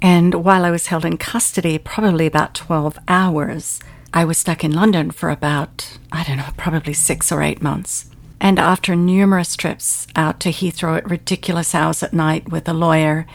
And 0.01 0.35
while 0.35 0.65
I 0.65 0.71
was 0.71 0.87
held 0.87 1.05
in 1.05 1.19
custody, 1.19 1.77
probably 1.79 2.27
about 2.27 2.55
12 2.55 2.99
hours, 3.09 3.81
I 4.15 4.25
was 4.25 4.39
stuck 4.39 4.65
in 4.65 4.73
London 4.73 5.11
for 5.11 5.29
about, 5.29 5.99
I 6.11 6.25
don't 6.25 6.39
know, 6.39 6.49
probably 6.57 6.95
six 6.95 7.31
or 7.31 7.43
eight 7.43 7.61
months. 7.61 8.11
And 8.41 8.59
after 8.59 8.95
numerous 8.95 9.57
trips 9.57 10.07
out 10.15 10.39
to 10.41 10.51
Heathrow 10.51 10.97
at 10.97 11.11
ridiculous 11.11 11.75
hours 11.75 12.03
at 12.03 12.13
night 12.13 12.51
with 12.51 12.69
a 12.69 12.73
lawyer 12.73 13.27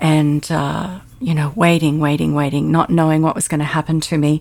and, 0.00 0.50
uh, 0.50 1.00
you 1.20 1.34
know, 1.34 1.52
waiting, 1.56 1.98
waiting, 1.98 2.34
waiting, 2.34 2.70
not 2.70 2.88
knowing 2.88 3.22
what 3.22 3.34
was 3.34 3.48
going 3.48 3.58
to 3.58 3.64
happen 3.64 4.00
to 4.02 4.16
me, 4.16 4.40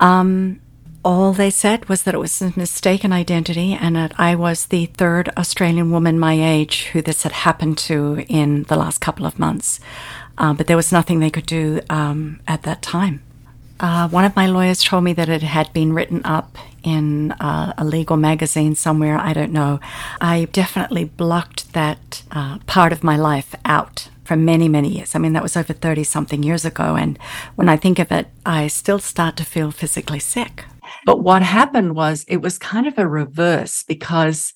um, 0.00 0.60
all 1.04 1.32
they 1.32 1.50
said 1.50 1.88
was 1.88 2.02
that 2.02 2.14
it 2.14 2.18
was 2.18 2.40
a 2.40 2.52
mistaken 2.56 3.12
identity 3.12 3.74
and 3.74 3.94
that 3.96 4.18
I 4.18 4.34
was 4.34 4.66
the 4.66 4.86
third 4.86 5.28
Australian 5.36 5.90
woman 5.90 6.18
my 6.18 6.34
age 6.34 6.86
who 6.86 7.02
this 7.02 7.22
had 7.24 7.32
happened 7.32 7.78
to 7.78 8.24
in 8.28 8.62
the 8.64 8.76
last 8.76 9.00
couple 9.00 9.26
of 9.26 9.38
months. 9.38 9.80
Uh, 10.38 10.54
but 10.54 10.66
there 10.66 10.76
was 10.76 10.92
nothing 10.92 11.20
they 11.20 11.30
could 11.30 11.46
do 11.46 11.80
um, 11.90 12.40
at 12.48 12.62
that 12.62 12.82
time. 12.82 13.22
Uh, 13.78 14.08
one 14.08 14.24
of 14.24 14.34
my 14.34 14.46
lawyers 14.46 14.82
told 14.82 15.04
me 15.04 15.12
that 15.12 15.28
it 15.28 15.42
had 15.42 15.72
been 15.72 15.92
written 15.92 16.24
up 16.24 16.56
in 16.82 17.32
uh, 17.32 17.74
a 17.76 17.84
legal 17.84 18.16
magazine 18.16 18.74
somewhere. 18.74 19.18
I 19.18 19.32
don't 19.32 19.52
know. 19.52 19.80
I 20.20 20.46
definitely 20.52 21.04
blocked 21.04 21.72
that 21.72 22.22
uh, 22.30 22.58
part 22.66 22.92
of 22.92 23.04
my 23.04 23.16
life 23.16 23.54
out 23.64 24.08
for 24.24 24.36
many, 24.36 24.68
many 24.68 24.88
years. 24.88 25.14
I 25.14 25.18
mean, 25.18 25.34
that 25.34 25.42
was 25.42 25.56
over 25.56 25.72
30 25.72 26.04
something 26.04 26.42
years 26.42 26.64
ago. 26.64 26.96
And 26.96 27.18
when 27.56 27.68
I 27.68 27.76
think 27.76 27.98
of 27.98 28.10
it, 28.10 28.28
I 28.46 28.68
still 28.68 28.98
start 28.98 29.36
to 29.36 29.44
feel 29.44 29.70
physically 29.70 30.20
sick. 30.20 30.64
But 31.04 31.22
what 31.22 31.42
happened 31.42 31.94
was 31.94 32.24
it 32.28 32.38
was 32.38 32.58
kind 32.58 32.86
of 32.86 32.98
a 32.98 33.08
reverse 33.08 33.82
because 33.82 34.52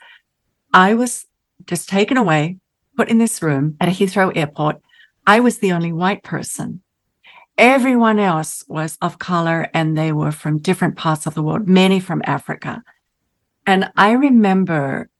I 0.73 0.95
was 0.95 1.27
just 1.67 1.89
taken 1.89 2.17
away, 2.17 2.59
put 2.97 3.09
in 3.09 3.19
this 3.19 3.43
room 3.43 3.77
at 3.81 3.89
a 3.89 3.93
Heathrow 3.93 4.37
airport. 4.37 4.81
I 5.27 5.41
was 5.41 5.59
the 5.59 5.73
only 5.73 5.93
white 5.93 6.23
person. 6.23 6.83
Everyone 7.57 8.19
else 8.19 8.65
was 8.69 8.97
of 9.03 9.19
color 9.19 9.69
and 9.75 9.99
they 9.99 10.13
were 10.13 10.33
from 10.33 10.59
different 10.59 10.97
parts 10.97 11.27
of 11.27 11.35
the 11.35 11.43
world, 11.43 11.69
many 11.69 11.99
from 12.01 12.23
Africa. 12.25 12.83
And 13.67 13.91
I 13.97 14.13
remember 14.13 15.11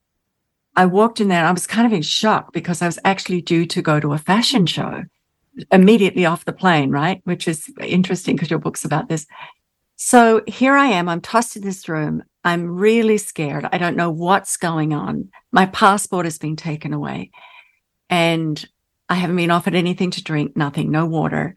I 0.75 0.85
walked 0.85 1.19
in 1.19 1.27
there 1.27 1.45
I 1.45 1.51
was 1.51 1.67
kind 1.67 1.85
of 1.85 1.91
in 1.91 2.01
shock 2.01 2.53
because 2.53 2.81
I 2.81 2.85
was 2.85 2.99
actually 3.03 3.41
due 3.41 3.65
to 3.65 3.81
go 3.81 3.99
to 3.99 4.13
a 4.13 4.17
fashion 4.17 4.65
show 4.65 5.03
immediately 5.71 6.25
off 6.25 6.45
the 6.45 6.53
plane, 6.53 6.89
right? 6.89 7.21
Which 7.25 7.47
is 7.47 7.69
interesting 7.81 8.35
because 8.35 8.49
your 8.49 8.59
book's 8.59 8.85
about 8.85 9.09
this. 9.09 9.25
So 10.01 10.41
here 10.47 10.77
I 10.77 10.85
am. 10.85 11.09
I'm 11.09 11.19
tossed 11.19 11.57
in 11.57 11.61
this 11.61 11.89
room. 11.89 12.23
I'm 12.45 12.65
really 12.65 13.17
scared. 13.17 13.67
I 13.69 13.77
don't 13.77 13.97
know 13.97 14.09
what's 14.09 14.55
going 14.55 14.93
on. 14.93 15.27
My 15.51 15.65
passport 15.65 16.25
has 16.25 16.37
been 16.37 16.55
taken 16.55 16.93
away 16.93 17.31
and 18.09 18.65
I 19.09 19.15
haven't 19.15 19.35
been 19.35 19.51
offered 19.51 19.75
anything 19.75 20.09
to 20.11 20.23
drink, 20.23 20.55
nothing, 20.55 20.89
no 20.89 21.05
water. 21.05 21.53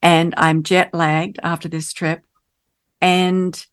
And 0.00 0.32
I'm 0.38 0.62
jet 0.62 0.94
lagged 0.94 1.38
after 1.42 1.68
this 1.68 1.92
trip. 1.92 2.22
And 3.02 3.66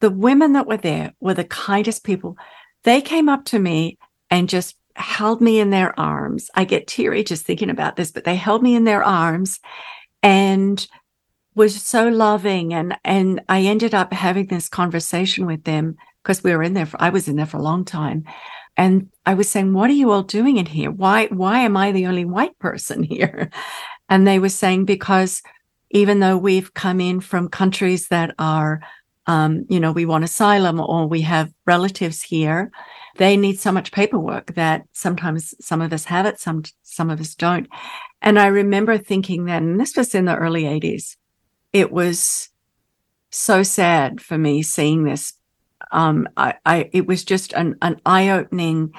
the 0.00 0.08
women 0.08 0.54
that 0.54 0.66
were 0.66 0.78
there 0.78 1.12
were 1.20 1.34
the 1.34 1.44
kindest 1.44 2.04
people. 2.04 2.38
They 2.84 3.02
came 3.02 3.28
up 3.28 3.44
to 3.46 3.58
me 3.58 3.98
and 4.30 4.48
just 4.48 4.76
held 4.96 5.42
me 5.42 5.60
in 5.60 5.68
their 5.68 5.98
arms. 6.00 6.48
I 6.54 6.64
get 6.64 6.86
teary 6.86 7.22
just 7.22 7.44
thinking 7.44 7.68
about 7.68 7.96
this, 7.96 8.12
but 8.12 8.24
they 8.24 8.36
held 8.36 8.62
me 8.62 8.74
in 8.74 8.84
their 8.84 9.04
arms 9.04 9.60
and 10.22 10.86
was 11.58 11.82
so 11.82 12.08
loving 12.08 12.72
and 12.72 12.96
and 13.04 13.42
I 13.48 13.62
ended 13.62 13.92
up 13.92 14.12
having 14.12 14.46
this 14.46 14.68
conversation 14.68 15.44
with 15.44 15.64
them 15.64 15.96
because 16.22 16.42
we 16.44 16.54
were 16.54 16.62
in 16.62 16.74
there 16.74 16.86
for, 16.86 17.02
I 17.02 17.10
was 17.10 17.26
in 17.26 17.36
there 17.36 17.46
for 17.46 17.58
a 17.58 17.62
long 17.62 17.84
time 17.84 18.24
and 18.76 19.10
I 19.26 19.34
was 19.34 19.50
saying 19.50 19.74
what 19.74 19.90
are 19.90 20.00
you 20.00 20.12
all 20.12 20.22
doing 20.22 20.56
in 20.56 20.66
here? 20.66 20.90
Why 20.90 21.26
why 21.26 21.58
am 21.60 21.76
I 21.76 21.90
the 21.90 22.06
only 22.06 22.24
white 22.24 22.56
person 22.60 23.02
here? 23.16 23.50
And 24.08 24.26
they 24.26 24.38
were 24.38 24.48
saying 24.48 24.84
because 24.84 25.42
even 25.90 26.20
though 26.20 26.38
we've 26.38 26.72
come 26.74 27.00
in 27.00 27.20
from 27.20 27.48
countries 27.48 28.08
that 28.08 28.34
are 28.38 28.80
um, 29.26 29.66
you 29.68 29.80
know 29.80 29.92
we 29.92 30.06
want 30.06 30.24
asylum 30.24 30.80
or 30.80 31.08
we 31.08 31.22
have 31.22 31.52
relatives 31.66 32.22
here 32.22 32.70
they 33.16 33.36
need 33.36 33.58
so 33.58 33.72
much 33.72 33.90
paperwork 33.90 34.54
that 34.54 34.84
sometimes 34.92 35.52
some 35.60 35.82
of 35.82 35.92
us 35.92 36.04
have 36.04 36.24
it 36.24 36.38
some 36.38 36.62
some 36.84 37.10
of 37.10 37.20
us 37.20 37.34
don't. 37.34 37.68
And 38.22 38.38
I 38.38 38.46
remember 38.46 38.96
thinking 38.96 39.46
then 39.46 39.64
and 39.70 39.80
this 39.80 39.96
was 39.96 40.14
in 40.14 40.26
the 40.26 40.36
early 40.36 40.62
80s 40.62 41.16
it 41.72 41.92
was 41.92 42.48
so 43.30 43.62
sad 43.62 44.20
for 44.20 44.38
me 44.38 44.62
seeing 44.62 45.04
this. 45.04 45.34
Um, 45.92 46.28
I, 46.36 46.54
I, 46.66 46.90
it 46.92 47.06
was 47.06 47.24
just 47.24 47.52
an, 47.52 47.76
an 47.82 48.00
eye 48.04 48.30
opening, 48.30 48.92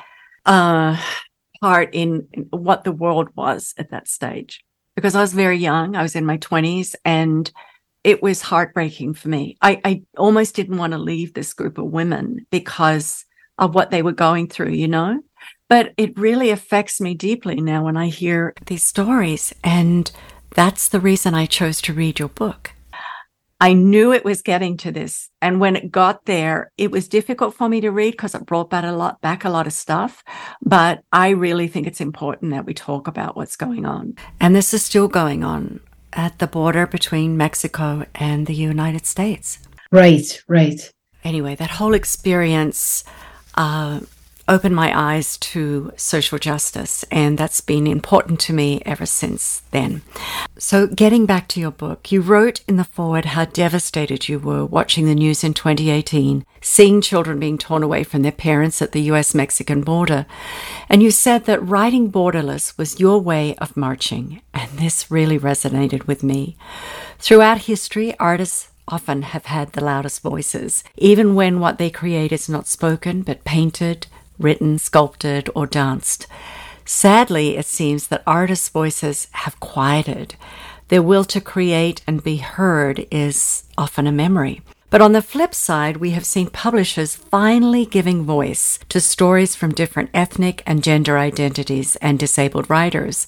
uh, 0.45 1.01
part 1.61 1.89
in, 1.93 2.27
what 2.51 2.83
the 2.83 2.91
world 2.91 3.29
was 3.35 3.73
at 3.77 3.91
that 3.91 4.07
stage 4.07 4.63
because 4.95 5.15
I 5.15 5.21
was 5.21 5.33
very 5.33 5.57
young. 5.57 5.95
I 5.95 6.01
was 6.01 6.15
in 6.15 6.25
my 6.25 6.38
twenties 6.38 6.95
and 7.03 7.51
it 8.03 8.23
was 8.23 8.41
heartbreaking 8.41 9.13
for 9.13 9.29
me. 9.29 9.57
I, 9.61 9.81
I 9.83 10.03
almost 10.17 10.55
didn't 10.55 10.77
want 10.77 10.93
to 10.93 10.97
leave 10.97 11.33
this 11.33 11.53
group 11.53 11.77
of 11.77 11.85
women 11.85 12.45
because 12.49 13.25
of 13.57 13.75
what 13.75 13.91
they 13.91 14.01
were 14.01 14.13
going 14.13 14.47
through, 14.47 14.71
you 14.71 14.88
know? 14.88 15.21
But 15.67 15.93
it 15.97 16.17
really 16.17 16.49
affects 16.49 17.01
me 17.01 17.13
deeply 17.13 17.55
now 17.55 17.83
when 17.83 17.97
I 17.97 18.07
hear 18.07 18.53
these 18.65 18.83
stories. 18.83 19.53
And 19.63 20.09
that's 20.51 20.89
the 20.89 20.99
reason 20.99 21.33
I 21.33 21.45
chose 21.45 21.81
to 21.81 21.93
read 21.93 22.19
your 22.19 22.29
book. 22.29 22.71
I 23.61 23.73
knew 23.73 24.13
it 24.13 24.23
was 24.23 24.41
getting 24.41 24.77
to 24.77 24.91
this. 24.91 25.29
And 25.41 25.59
when 25.59 25.75
it 25.75 25.91
got 25.91 26.25
there, 26.25 26.71
it 26.77 26.91
was 26.91 27.09
difficult 27.09 27.55
for 27.55 27.67
me 27.67 27.81
to 27.81 27.91
read 27.91 28.11
because 28.11 28.33
it 28.33 28.45
brought 28.45 28.69
back 28.69 28.85
a 28.85 28.91
lot, 28.91 29.19
back 29.19 29.43
a 29.43 29.49
lot 29.49 29.67
of 29.67 29.73
stuff. 29.73 30.23
But 30.61 31.01
I 31.11 31.29
really 31.29 31.67
think 31.67 31.85
it's 31.85 31.99
important 31.99 32.51
that 32.51 32.65
we 32.65 32.73
talk 32.73 33.07
about 33.07 33.35
what's 33.35 33.57
going 33.57 33.85
on. 33.85 34.15
And 34.39 34.55
this 34.55 34.73
is 34.73 34.83
still 34.83 35.09
going 35.09 35.43
on 35.43 35.81
at 36.13 36.39
the 36.39 36.47
border 36.47 36.87
between 36.87 37.35
Mexico 37.35 38.05
and 38.15 38.47
the 38.47 38.55
United 38.55 39.05
States. 39.05 39.59
Right, 39.91 40.41
right. 40.47 40.79
Anyway, 41.25 41.55
that 41.55 41.71
whole 41.71 41.93
experience 41.93 43.03
uh, 43.55 43.99
opened 44.49 44.75
my 44.75 44.91
eyes 44.97 45.37
to 45.37 45.93
social 45.95 46.39
justice, 46.39 47.05
and 47.11 47.37
that's 47.37 47.61
been 47.61 47.87
important 47.87 48.39
to 48.41 48.53
me 48.53 48.81
ever 48.85 49.05
since 49.05 49.61
then. 49.71 50.01
So, 50.57 50.87
getting 50.87 51.25
back 51.25 51.47
to 51.49 51.59
your 51.59 51.71
book, 51.71 52.11
you 52.11 52.19
wrote 52.19 52.61
in 52.67 52.75
the 52.77 52.83
foreword 52.83 53.25
how 53.25 53.45
devastated 53.45 54.27
you 54.27 54.39
were 54.39 54.65
watching 54.65 55.05
the 55.05 55.15
news 55.15 55.43
in 55.43 55.53
2018, 55.53 56.45
seeing 56.61 56.99
children 56.99 57.39
being 57.39 57.57
torn 57.57 57.83
away 57.83 58.03
from 58.03 58.23
their 58.23 58.31
parents 58.31 58.81
at 58.81 58.91
the 58.91 59.03
US 59.11 59.35
Mexican 59.35 59.81
border. 59.81 60.25
And 60.89 61.03
you 61.03 61.11
said 61.11 61.45
that 61.45 61.65
writing 61.65 62.11
Borderless 62.11 62.77
was 62.77 62.99
your 62.99 63.19
way 63.21 63.55
of 63.57 63.77
marching, 63.77 64.41
and 64.53 64.69
this 64.71 65.11
really 65.11 65.37
resonated 65.37 66.07
with 66.07 66.23
me. 66.23 66.57
Throughout 67.19 67.59
history, 67.59 68.17
artists 68.19 68.69
often 68.87 69.21
have 69.21 69.45
had 69.45 69.73
the 69.73 69.83
loudest 69.83 70.21
voices, 70.21 70.83
even 70.97 71.35
when 71.35 71.59
what 71.59 71.77
they 71.77 71.89
create 71.89 72.31
is 72.31 72.49
not 72.49 72.67
spoken 72.67 73.21
but 73.21 73.43
painted, 73.43 74.07
written, 74.39 74.79
sculpted, 74.79 75.50
or 75.53 75.67
danced. 75.67 76.25
Sadly, 76.86 77.58
it 77.58 77.65
seems 77.65 78.08
that 78.08 78.24
artists' 78.25 78.69
voices 78.69 79.27
have 79.31 79.60
quieted. 79.60 80.36
Their 80.88 81.03
will 81.03 81.25
to 81.25 81.39
create 81.39 82.01
and 82.08 82.24
be 82.24 82.38
heard 82.38 83.05
is 83.12 83.63
often 83.77 84.08
a 84.08 84.12
memory. 84.12 84.62
But 84.89 85.01
on 85.01 85.12
the 85.12 85.22
flip 85.22 85.53
side, 85.53 85.98
we 85.98 86.12
have 86.12 86.25
seen 86.25 86.50
publishers 86.50 87.15
finally 87.15 87.86
giving 87.86 88.24
voice 88.24 88.79
to 88.89 89.00
stories 89.00 89.55
from 89.55 89.72
different 89.72 90.10
ethnic 90.15 90.63
and 90.65 90.84
gender 90.84 91.19
identities 91.19 91.96
and 91.98 92.17
disabled 92.17 92.69
writers. 92.72 93.27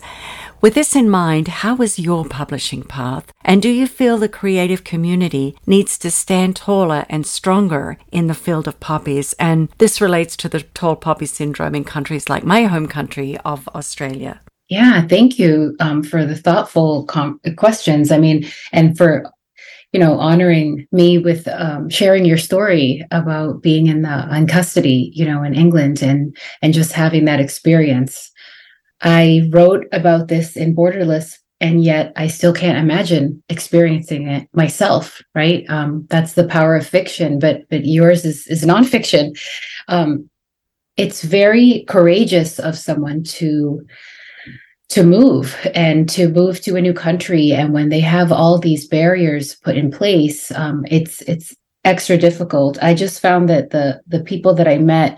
With 0.62 0.76
this 0.76 0.96
in 0.96 1.10
mind, 1.10 1.48
how 1.48 1.78
is 1.78 1.98
your 1.98 2.24
publishing 2.24 2.84
path? 2.84 3.34
And 3.44 3.64
do 3.64 3.70
you 3.70 3.88
feel 3.88 4.20
the 4.20 4.30
creative 4.30 4.84
community 4.84 5.56
needs 5.66 5.98
to 5.98 6.12
stand 6.12 6.56
taller 6.56 7.04
and 7.10 7.26
stronger 7.26 7.98
in 8.12 8.28
the 8.28 8.36
field 8.36 8.68
of 8.68 8.80
poppies? 8.80 9.34
And 9.40 9.70
this 9.80 10.00
relates 10.00 10.38
to 10.38 10.48
the 10.48 10.62
tall 10.62 10.96
poppy 10.96 11.26
syndrome 11.26 11.74
in 11.74 11.84
countries 11.84 12.30
like 12.30 12.44
my 12.44 12.66
home 12.66 12.88
country 12.88 13.40
of 13.40 13.68
Australia. 13.70 14.40
Yeah, 14.70 15.08
thank 15.08 15.40
you 15.40 15.76
um, 15.80 16.04
for 16.04 16.28
the 16.28 16.36
thoughtful 16.36 17.06
com- 17.06 17.42
questions. 17.58 18.12
I 18.12 18.20
mean, 18.20 18.46
and 18.72 18.96
for 18.96 19.32
you 19.92 20.00
know, 20.00 20.18
honoring 20.20 20.88
me 20.94 21.18
with 21.18 21.48
um, 21.50 21.90
sharing 21.90 22.24
your 22.24 22.38
story 22.38 23.06
about 23.12 23.62
being 23.62 23.88
in 23.88 24.04
the 24.04 24.36
in 24.36 24.48
custody, 24.48 25.12
you 25.14 25.26
know, 25.26 25.44
in 25.44 25.54
England 25.54 26.02
and 26.02 26.36
and 26.62 26.74
just 26.74 26.94
having 26.94 27.26
that 27.26 27.42
experience. 27.42 28.31
I 29.02 29.50
wrote 29.52 29.86
about 29.92 30.28
this 30.28 30.56
in 30.56 30.76
Borderless, 30.76 31.38
and 31.60 31.84
yet 31.84 32.12
I 32.16 32.28
still 32.28 32.54
can't 32.54 32.78
imagine 32.78 33.42
experiencing 33.50 34.28
it 34.28 34.48
myself. 34.54 35.22
Right? 35.36 35.66
Um, 35.70 36.08
that's 36.10 36.34
the 36.34 36.48
power 36.48 36.76
of 36.76 36.88
fiction, 36.88 37.40
but 37.40 37.62
but 37.70 37.86
yours 37.86 38.26
is 38.26 38.48
is 38.48 38.64
nonfiction. 38.64 39.38
Um, 39.88 40.30
it's 40.98 41.24
very 41.24 41.86
courageous 41.88 42.60
of 42.60 42.78
someone 42.78 43.24
to 43.24 43.86
to 44.90 45.04
move 45.04 45.56
and 45.74 46.10
to 46.10 46.28
move 46.28 46.60
to 46.62 46.76
a 46.76 46.82
new 46.82 46.94
country 46.94 47.52
and 47.52 47.74
when 47.74 47.88
they 47.88 48.02
have 48.02 48.30
all 48.30 48.60
these 48.60 48.88
barriers 48.88 49.56
put 49.56 49.78
in 49.78 49.90
place 49.90 50.52
um, 50.52 50.86
it's 50.90 51.22
it's 51.22 51.56
extra 51.86 52.18
difficult 52.18 52.78
i 52.84 52.94
just 52.94 53.22
found 53.22 53.48
that 53.48 53.70
the 53.70 54.02
the 54.06 54.22
people 54.24 54.54
that 54.54 54.68
i 54.68 54.78
met 54.78 55.18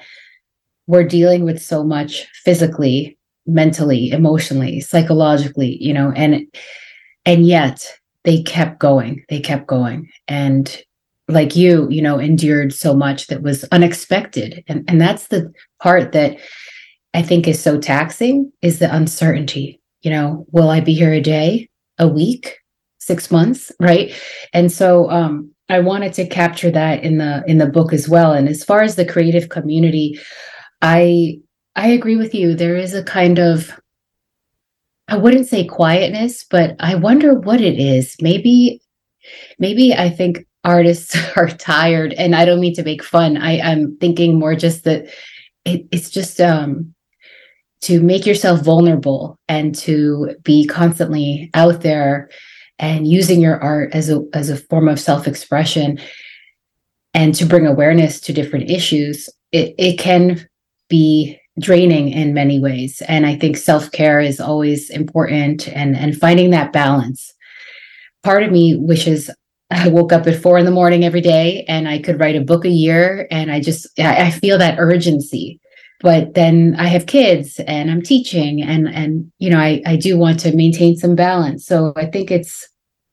were 0.86 1.04
dealing 1.04 1.44
with 1.44 1.60
so 1.62 1.84
much 1.84 2.28
physically 2.46 3.18
mentally 3.46 4.10
emotionally 4.12 4.80
psychologically 4.80 5.78
you 5.82 5.94
know 5.94 6.12
and 6.16 6.46
and 7.26 7.46
yet 7.46 7.94
they 8.24 8.42
kept 8.42 8.80
going 8.80 9.24
they 9.30 9.40
kept 9.40 9.68
going 9.68 10.10
and 10.28 10.82
like 11.28 11.56
you 11.56 11.88
you 11.90 12.02
know 12.02 12.20
endured 12.20 12.74
so 12.74 12.94
much 12.94 13.28
that 13.28 13.42
was 13.42 13.64
unexpected 13.66 14.64
and 14.68 14.84
and 14.88 15.02
that's 15.02 15.28
the 15.28 15.52
part 15.80 16.12
that 16.14 16.38
I 17.14 17.22
think 17.22 17.48
is 17.48 17.62
so 17.62 17.80
taxing 17.80 18.52
is 18.62 18.80
the 18.80 18.94
uncertainty. 18.94 19.80
You 20.02 20.12
know, 20.12 20.46
will 20.52 20.70
I 20.70 20.80
be 20.80 20.94
here 20.94 21.14
a 21.14 21.22
day, 21.22 21.70
a 21.98 22.08
week, 22.08 22.58
six 23.00 23.32
months, 23.32 23.72
right? 23.80 24.14
And 24.52 24.72
so 24.72 25.10
um, 25.10 25.52
I 25.70 25.80
wanted 25.80 26.14
to 26.14 26.28
capture 26.28 26.72
that 26.72 27.04
in 27.04 27.20
the 27.20 27.44
in 27.48 27.60
the 27.60 27.68
book 27.68 27.94
as 27.94 28.10
well. 28.10 28.34
And 28.34 28.50
as 28.50 28.64
far 28.64 28.82
as 28.82 28.96
the 28.96 29.06
creative 29.06 29.50
community, 29.50 30.20
I 30.82 31.38
I 31.76 31.88
agree 31.90 32.16
with 32.16 32.36
you. 32.36 32.56
There 32.56 32.76
is 32.76 32.94
a 32.94 33.04
kind 33.04 33.40
of 33.40 33.80
I 35.08 35.18
wouldn't 35.18 35.48
say 35.48 35.66
quietness, 35.66 36.46
but 36.50 36.76
I 36.80 36.96
wonder 36.96 37.34
what 37.34 37.62
it 37.62 37.80
is. 37.80 38.16
Maybe 38.22 38.82
maybe 39.60 39.94
I 39.94 40.10
think 40.10 40.46
artists 40.64 41.16
are 41.38 41.50
tired 41.50 42.14
and 42.14 42.36
I 42.36 42.46
don't 42.46 42.60
mean 42.60 42.76
to 42.76 42.84
make 42.84 43.04
fun. 43.04 43.38
I, 43.38 43.60
I'm 43.60 43.98
thinking 43.98 44.40
more 44.40 44.56
just 44.56 44.84
that 44.86 45.06
it, 45.66 45.86
it's 45.92 46.10
just 46.10 46.40
um 46.40 46.94
to 47.82 48.02
make 48.02 48.26
yourself 48.26 48.62
vulnerable 48.62 49.38
and 49.50 49.76
to 49.76 50.36
be 50.44 50.66
constantly 50.66 51.50
out 51.54 51.82
there 51.82 52.30
and 52.80 53.08
using 53.08 53.42
your 53.42 53.60
art 53.62 53.94
as 53.94 54.10
a 54.10 54.24
as 54.34 54.50
a 54.50 54.58
form 54.58 54.88
of 54.88 55.00
self-expression 55.00 56.00
and 57.14 57.36
to 57.36 57.46
bring 57.46 57.68
awareness 57.68 58.20
to 58.22 58.34
different 58.34 58.70
issues 58.70 59.30
it, 59.52 59.76
it 59.78 60.00
can 60.00 60.48
be 60.88 61.40
draining 61.60 62.10
in 62.10 62.34
many 62.34 62.60
ways. 62.60 63.02
And 63.08 63.26
i 63.26 63.36
think 63.36 63.58
self-care 63.58 64.20
is 64.20 64.40
always 64.40 64.90
important 64.90 65.68
and 65.70 65.96
and 65.96 66.18
finding 66.18 66.50
that 66.52 66.74
balance. 66.74 67.34
Part 68.24 68.44
of 68.44 68.52
me 68.52 68.76
wishes 68.76 69.30
i 69.72 69.88
woke 69.88 70.14
up 70.14 70.28
at 70.28 70.42
four 70.42 70.58
in 70.58 70.66
the 70.66 70.72
morning 70.72 71.04
every 71.04 71.22
day 71.22 71.66
and 71.68 71.88
i 71.88 71.98
could 71.98 72.20
write 72.20 72.36
a 72.36 72.42
book 72.42 72.66
a 72.66 72.70
year. 72.70 73.28
And 73.32 73.52
i 73.52 73.60
just 73.60 73.88
i, 74.00 74.28
I 74.28 74.32
feel 74.32 74.58
that 74.58 74.80
urgency. 74.80 75.60
But 76.02 76.34
then 76.34 76.76
I 76.78 76.88
have 76.88 77.06
kids 77.06 77.62
and 77.66 77.90
I'm 77.90 78.02
teaching 78.02 78.62
and 78.62 78.88
and 78.90 79.32
you 79.40 79.50
know 79.50 79.60
I 79.60 79.82
I 79.86 79.96
do 79.96 80.18
want 80.18 80.40
to 80.42 80.56
maintain 80.56 80.98
some 80.98 81.16
balance. 81.16 81.66
So 81.66 81.94
I 81.96 82.08
think 82.08 82.30
it's 82.32 82.68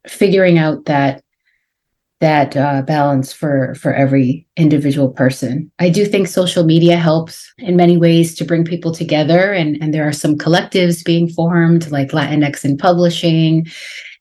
figuring 0.06 0.58
out 0.58 0.86
that 0.86 1.22
that 2.20 2.54
uh, 2.54 2.82
balance 2.82 3.32
for 3.32 3.74
for 3.74 3.94
every 3.94 4.46
individual 4.56 5.08
person. 5.08 5.70
I 5.78 5.88
do 5.88 6.04
think 6.04 6.28
social 6.28 6.64
media 6.64 6.96
helps 6.96 7.50
in 7.58 7.76
many 7.76 7.96
ways 7.96 8.34
to 8.36 8.44
bring 8.44 8.64
people 8.64 8.92
together, 8.92 9.52
and 9.52 9.76
and 9.82 9.94
there 9.94 10.06
are 10.06 10.12
some 10.12 10.36
collectives 10.36 11.04
being 11.04 11.28
formed 11.28 11.90
like 11.90 12.10
Latinx 12.10 12.64
in 12.64 12.76
Publishing, 12.76 13.66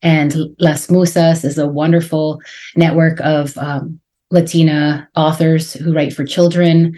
and 0.01 0.36
Las 0.60 0.88
Musas 0.88 1.44
is 1.44 1.58
a 1.58 1.68
wonderful 1.68 2.41
network 2.75 3.20
of 3.20 3.58
um, 3.58 4.00
Latina 4.32 5.10
authors 5.15 5.74
who 5.74 5.94
write 5.94 6.13
for 6.13 6.24
children. 6.24 6.98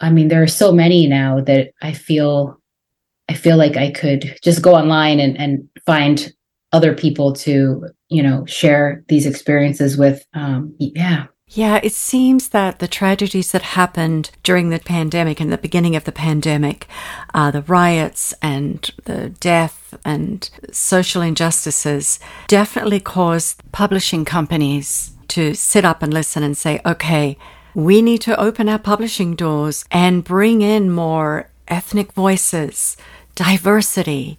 I 0.00 0.10
mean, 0.10 0.28
there 0.28 0.42
are 0.42 0.48
so 0.48 0.72
many 0.72 1.06
now 1.06 1.40
that 1.42 1.70
I 1.82 1.92
feel 1.92 2.60
I 3.28 3.34
feel 3.34 3.56
like 3.56 3.76
I 3.76 3.90
could 3.90 4.36
just 4.42 4.62
go 4.62 4.74
online 4.74 5.20
and, 5.20 5.38
and 5.38 5.68
find 5.84 6.32
other 6.72 6.94
people 6.94 7.32
to, 7.32 7.86
you 8.08 8.22
know, 8.22 8.44
share 8.46 9.04
these 9.08 9.26
experiences 9.26 9.96
with. 9.96 10.26
Um, 10.34 10.74
yeah. 10.78 11.26
Yeah, 11.50 11.80
it 11.82 11.94
seems 11.94 12.50
that 12.50 12.78
the 12.78 12.88
tragedies 12.88 13.52
that 13.52 13.62
happened 13.62 14.30
during 14.42 14.68
the 14.68 14.78
pandemic 14.78 15.40
and 15.40 15.50
the 15.50 15.56
beginning 15.56 15.96
of 15.96 16.04
the 16.04 16.12
pandemic, 16.12 16.86
uh, 17.32 17.50
the 17.50 17.62
riots 17.62 18.34
and 18.42 18.90
the 19.06 19.30
death 19.30 19.94
and 20.04 20.50
social 20.72 21.22
injustices, 21.22 22.20
definitely 22.48 23.00
caused 23.00 23.62
publishing 23.72 24.26
companies 24.26 25.12
to 25.28 25.54
sit 25.54 25.86
up 25.86 26.02
and 26.02 26.12
listen 26.12 26.42
and 26.42 26.56
say, 26.56 26.82
okay, 26.84 27.38
we 27.74 28.02
need 28.02 28.20
to 28.22 28.38
open 28.38 28.68
our 28.68 28.78
publishing 28.78 29.34
doors 29.34 29.86
and 29.90 30.24
bring 30.24 30.60
in 30.60 30.90
more 30.90 31.48
ethnic 31.66 32.12
voices, 32.12 32.96
diversity. 33.34 34.38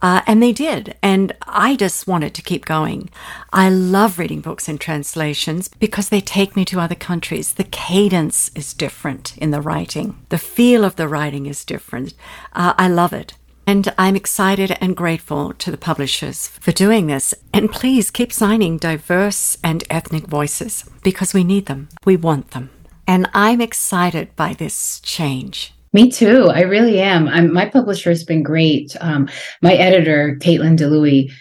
Uh, 0.00 0.22
and 0.26 0.42
they 0.42 0.52
did. 0.52 0.96
And 1.02 1.34
I 1.42 1.76
just 1.76 2.06
wanted 2.06 2.34
to 2.34 2.42
keep 2.42 2.64
going. 2.64 3.10
I 3.52 3.68
love 3.68 4.18
reading 4.18 4.40
books 4.40 4.68
in 4.68 4.78
translations 4.78 5.68
because 5.80 6.08
they 6.08 6.20
take 6.20 6.54
me 6.54 6.64
to 6.66 6.80
other 6.80 6.94
countries. 6.94 7.54
The 7.54 7.64
cadence 7.64 8.50
is 8.54 8.74
different 8.74 9.36
in 9.38 9.50
the 9.50 9.60
writing, 9.60 10.18
the 10.28 10.38
feel 10.38 10.84
of 10.84 10.96
the 10.96 11.08
writing 11.08 11.46
is 11.46 11.64
different. 11.64 12.14
Uh, 12.52 12.74
I 12.76 12.88
love 12.88 13.12
it. 13.12 13.34
And 13.66 13.92
I'm 13.98 14.16
excited 14.16 14.78
and 14.80 14.96
grateful 14.96 15.52
to 15.52 15.70
the 15.70 15.76
publishers 15.76 16.48
for 16.48 16.72
doing 16.72 17.06
this. 17.06 17.34
And 17.52 17.70
please 17.70 18.10
keep 18.10 18.32
signing 18.32 18.78
diverse 18.78 19.58
and 19.62 19.84
ethnic 19.90 20.26
voices 20.26 20.88
because 21.02 21.34
we 21.34 21.44
need 21.44 21.66
them. 21.66 21.90
We 22.06 22.16
want 22.16 22.52
them. 22.52 22.70
And 23.06 23.28
I'm 23.34 23.60
excited 23.60 24.34
by 24.36 24.54
this 24.54 25.00
change. 25.00 25.74
Me 25.92 26.10
too. 26.10 26.48
I 26.48 26.62
really 26.62 27.00
am. 27.00 27.28
I'm, 27.28 27.52
my 27.52 27.66
publisher 27.66 28.10
has 28.10 28.24
been 28.24 28.42
great. 28.42 28.96
Um, 29.00 29.28
my 29.62 29.74
editor, 29.74 30.36
Caitlyn 30.40 30.76
Dlouhy, 30.76 31.32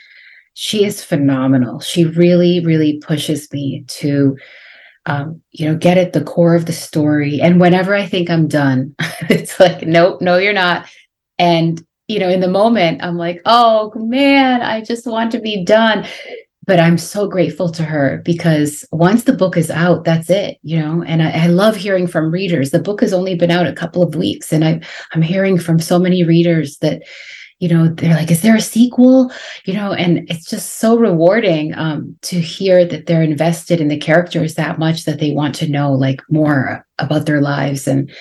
she 0.54 0.86
is 0.86 1.04
phenomenal. 1.04 1.80
She 1.80 2.06
really, 2.06 2.62
really 2.62 2.98
pushes 3.00 3.52
me 3.52 3.84
to, 3.88 4.38
um, 5.06 5.42
you 5.52 5.68
know, 5.68 5.76
get 5.76 5.98
at 5.98 6.14
the 6.14 6.24
core 6.24 6.56
of 6.56 6.66
the 6.66 6.74
story. 6.74 7.42
And 7.42 7.60
whenever 7.60 7.94
I 7.94 8.06
think 8.06 8.30
I'm 8.30 8.48
done, 8.48 8.96
it's 9.30 9.60
like, 9.60 9.86
nope, 9.86 10.22
no, 10.22 10.38
you're 10.38 10.54
not. 10.54 10.88
And 11.38 11.84
you 12.08 12.20
know, 12.20 12.30
in 12.30 12.40
the 12.40 12.48
moment, 12.48 13.04
I'm 13.04 13.18
like, 13.18 13.42
oh 13.46 13.92
man, 13.96 14.62
I 14.62 14.82
just 14.82 15.06
want 15.06 15.32
to 15.34 15.40
be 15.40 15.64
done 15.66 16.08
but 16.68 16.82
I'm 16.82 16.98
so 16.98 17.28
grateful 17.30 17.70
to 17.72 17.84
her 17.84 18.22
because 18.26 18.86
once 18.92 19.24
the 19.24 19.34
book 19.34 19.56
is 19.56 19.72
out, 19.72 20.04
that's 20.04 20.30
it, 20.30 20.58
you 20.64 20.78
know. 20.78 21.02
And 21.02 21.24
I, 21.24 21.46
I, 21.46 21.48
love 21.48 21.78
hearing 21.78 22.08
from 22.08 22.30
readers. 22.30 22.72
The 22.72 22.82
book 22.82 23.00
has 23.00 23.14
only 23.14 23.36
been 23.36 23.52
out 23.52 23.66
a 23.66 23.74
couple 23.74 24.04
of 24.04 24.16
weeks, 24.16 24.52
and 24.52 24.66
I, 24.66 24.82
I'm 25.14 25.22
hearing 25.22 25.58
from 25.58 25.80
so 25.80 25.98
many 25.98 26.26
readers 26.26 26.78
that, 26.80 27.04
you 27.60 27.70
know, 27.70 27.88
they're 27.88 28.14
like, 28.14 28.30
"Is 28.30 28.42
there 28.42 28.58
a 28.58 28.62
sequel?" 28.62 29.32
You 29.64 29.76
know, 29.76 29.94
and 29.94 30.30
it's 30.30 30.50
just 30.50 30.80
so 30.80 30.98
rewarding 30.98 31.74
um, 31.74 32.18
to 32.24 32.42
hear 32.42 32.84
that 32.86 33.06
they're 33.06 33.24
invested 33.24 33.80
in 33.80 33.88
the 33.88 33.98
characters 33.98 34.56
that 34.56 34.78
much 34.78 35.06
that 35.06 35.20
they 35.20 35.32
want 35.32 35.56
to 35.56 35.70
know 35.70 35.94
like 35.94 36.22
more 36.30 36.86
about 37.00 37.26
their 37.26 37.42
lives. 37.42 37.88
And 37.88 38.12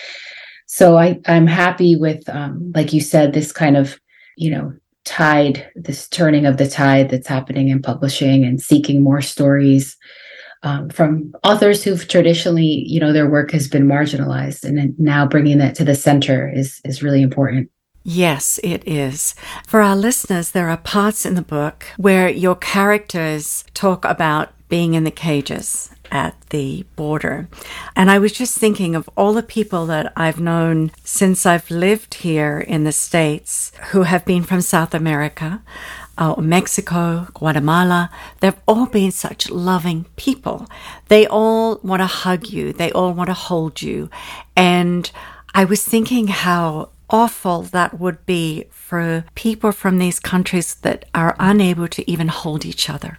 so 0.67 0.97
I, 0.97 1.21
I'm 1.27 1.49
happy 1.49 1.97
with, 1.97 2.29
um, 2.29 2.73
like 2.75 2.93
you 2.93 3.01
said, 3.01 3.33
this 3.33 3.51
kind 3.53 3.77
of, 3.77 3.99
you 4.37 4.51
know, 4.51 4.73
tide, 5.07 5.71
this 5.75 6.09
turning 6.09 6.45
of 6.45 6.59
the 6.59 6.69
tide 6.69 7.09
that's 7.09 7.29
happening 7.29 7.69
in 7.69 7.81
publishing 7.81 8.45
and 8.45 8.61
seeking 8.61 9.03
more 9.03 9.23
stories 9.23 9.97
um, 10.63 10.89
from 10.89 11.33
authors 11.45 11.85
who've 11.85 12.09
traditionally, 12.09 12.85
you 12.87 12.99
know, 12.99 13.13
their 13.13 13.31
work 13.31 13.53
has 13.53 13.69
been 13.69 13.87
marginalized, 13.87 14.65
and 14.65 14.99
now 14.99 15.27
bringing 15.27 15.59
that 15.59 15.75
to 15.77 15.85
the 15.85 15.95
center 15.95 16.51
is 16.53 16.81
is 16.85 17.03
really 17.03 17.23
important. 17.23 17.71
Yes, 18.03 18.61
it 18.63 18.87
is. 18.87 19.35
For 19.67 19.81
our 19.81 19.97
listeners, 19.97 20.51
there 20.51 20.69
are 20.69 20.77
parts 20.77 21.27
in 21.27 21.35
the 21.35 21.43
book 21.43 21.87
where 21.97 22.29
your 22.29 22.55
characters 22.55 23.65
talk 23.75 24.05
about 24.05 24.53
being 24.69 24.95
in 24.95 25.05
the 25.05 25.11
cages 25.11 25.91
at 26.11 26.35
the 26.51 26.85
border. 26.97 27.49
And 27.95 28.11
I 28.11 28.19
was 28.19 28.33
just 28.33 28.59
thinking 28.59 28.95
of 28.95 29.09
all 29.17 29.33
the 29.33 29.43
people 29.43 29.87
that 29.87 30.13
I've 30.17 30.41
known 30.41 30.93
since 31.05 31.47
I've 31.47 31.71
lived 31.71 32.15
here 32.15 32.59
in 32.59 32.85
the 32.85 32.93
States 32.93 33.73
who 33.91 34.03
have 34.03 34.25
been 34.25 34.43
from 34.43 34.61
South 34.61 34.95
America. 34.95 35.63
Uh, 36.19 36.35
Mexico, 36.41 37.29
Guatemala, 37.35 38.11
they've 38.41 38.59
all 38.67 38.87
been 38.87 39.11
such 39.11 39.51
loving 39.51 40.07
people. 40.17 40.67
They 41.09 41.27
all 41.27 41.79
want 41.83 42.01
to 42.01 42.07
hug 42.07 42.49
you. 42.49 42.73
They 42.73 42.91
all 42.93 43.13
want 43.13 43.29
to 43.29 43.35
hold 43.35 43.83
you. 43.83 44.09
And 44.57 45.11
I 45.55 45.67
was 45.67 45.85
thinking 45.85 46.29
how 46.29 46.91
awful 47.11 47.63
that 47.63 48.01
would 48.01 48.25
be 48.27 48.65
for 48.71 49.25
people 49.35 49.73
from 49.73 49.99
these 49.99 50.21
countries 50.21 50.75
that 50.77 51.05
are 51.15 51.37
unable 51.39 51.89
to 51.89 52.11
even 52.11 52.29
hold 52.29 52.65
each 52.65 52.89
other. 52.89 53.19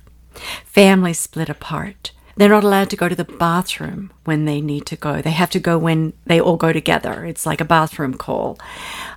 Families 0.65 1.19
split 1.19 1.49
apart. 1.49 2.11
They're 2.37 2.49
not 2.49 2.63
allowed 2.63 2.91
to 2.91 2.95
go 2.95 3.09
to 3.09 3.15
the 3.15 3.25
bathroom 3.25 4.11
when 4.23 4.45
they 4.45 4.61
need 4.61 4.85
to 4.87 4.95
go. 4.95 5.21
They 5.21 5.31
have 5.31 5.49
to 5.51 5.59
go 5.59 5.77
when 5.77 6.13
they 6.25 6.39
all 6.39 6.55
go 6.55 6.71
together. 6.71 7.25
It's 7.25 7.47
like 7.47 7.59
a 7.59 7.65
bathroom 7.65 8.13
call. 8.13 8.59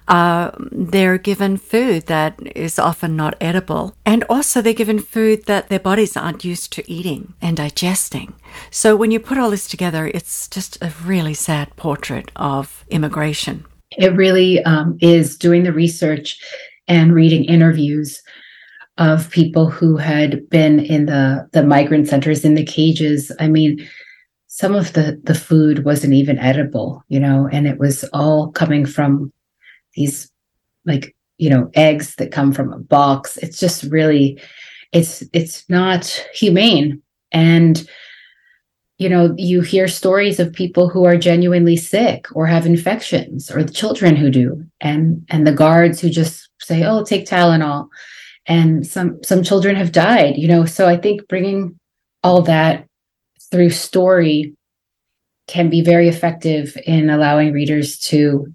Uh, 0.09 0.51
they're 0.73 1.19
given 1.19 1.59
food 1.59 2.07
that 2.07 2.39
is 2.57 2.79
often 2.79 3.17
not 3.17 3.37
edible. 3.41 3.95
And 4.07 4.25
also, 4.31 4.63
they're 4.63 4.73
given 4.73 4.99
food 4.99 5.45
that 5.45 5.69
their 5.69 5.79
bodies 5.79 6.17
aren't 6.17 6.45
used 6.45 6.73
to 6.73 6.91
eating 6.91 7.35
and 7.43 7.59
digesting. 7.59 8.35
So, 8.71 8.97
when 8.97 9.11
you 9.11 9.21
put 9.21 9.39
all 9.39 9.51
this 9.51 9.69
together, 9.69 10.11
it's 10.13 10.49
just 10.49 10.83
a 10.83 10.93
really 11.05 11.35
sad 11.35 11.77
portrait 11.77 12.31
of 12.37 12.85
immigration. 12.89 13.67
It 13.99 14.15
really 14.17 14.63
um, 14.65 14.97
is 15.01 15.37
doing 15.37 15.65
the 15.65 15.73
research 15.73 16.39
and 16.89 17.15
reading 17.15 17.45
interviews 17.45 18.23
of 19.01 19.31
people 19.31 19.69
who 19.69 19.97
had 19.97 20.49
been 20.51 20.79
in 20.79 21.07
the 21.07 21.49
the 21.53 21.65
migrant 21.65 22.07
centers 22.07 22.45
in 22.45 22.55
the 22.55 22.65
cages. 22.65 23.33
I 23.41 23.49
mean, 23.49 23.89
some 24.47 24.75
of 24.75 24.93
the 24.93 25.21
the 25.25 25.35
food 25.35 25.85
wasn't 25.85 26.13
even 26.13 26.39
edible, 26.39 27.03
you 27.09 27.19
know, 27.19 27.49
and 27.51 27.67
it 27.67 27.79
was 27.79 28.05
all 28.13 28.53
coming 28.53 28.87
from 28.87 29.33
these 29.95 30.31
like 30.85 31.17
you 31.39 31.51
know 31.51 31.71
eggs 31.75 32.15
that 32.17 32.31
come 32.31 32.53
from 32.53 32.73
a 32.73 32.79
box. 32.79 33.39
It's 33.39 33.59
just 33.59 33.85
really, 33.85 34.39
it's 34.93 35.25
it's 35.33 35.69
not 35.69 36.07
humane 36.35 37.03
and 37.33 37.89
you 38.99 39.09
know, 39.09 39.35
you 39.39 39.63
hear 39.63 39.89
stories 39.89 40.39
of 40.39 40.53
people 40.53 40.91
who 40.91 41.07
are 41.07 41.17
genuinely 41.17 41.75
sick 41.75 42.27
or 42.35 42.47
have 42.47 42.67
infections, 42.67 43.51
or 43.51 43.65
the 43.65 43.73
children 43.73 44.15
who 44.15 44.31
do, 44.31 44.63
and 44.83 45.25
and 45.31 45.47
the 45.47 45.53
guards 45.53 46.01
who 46.01 46.11
just 46.11 46.51
say, 46.61 46.85
"Oh, 46.85 47.03
take 47.03 47.25
Tylenol," 47.25 47.89
and 48.51 48.85
some 48.87 49.23
some 49.23 49.43
children 49.43 49.77
have 49.77 49.93
died. 49.93 50.37
You 50.37 50.49
know, 50.49 50.67
so 50.67 50.87
I 50.87 50.97
think 50.97 51.27
bringing 51.29 51.79
all 52.23 52.43
that 52.43 52.87
through 53.51 53.71
story 53.71 54.55
can 55.47 55.71
be 55.71 55.83
very 55.83 56.09
effective 56.09 56.77
in 56.85 57.09
allowing 57.09 57.53
readers 57.53 57.99
to 57.99 58.47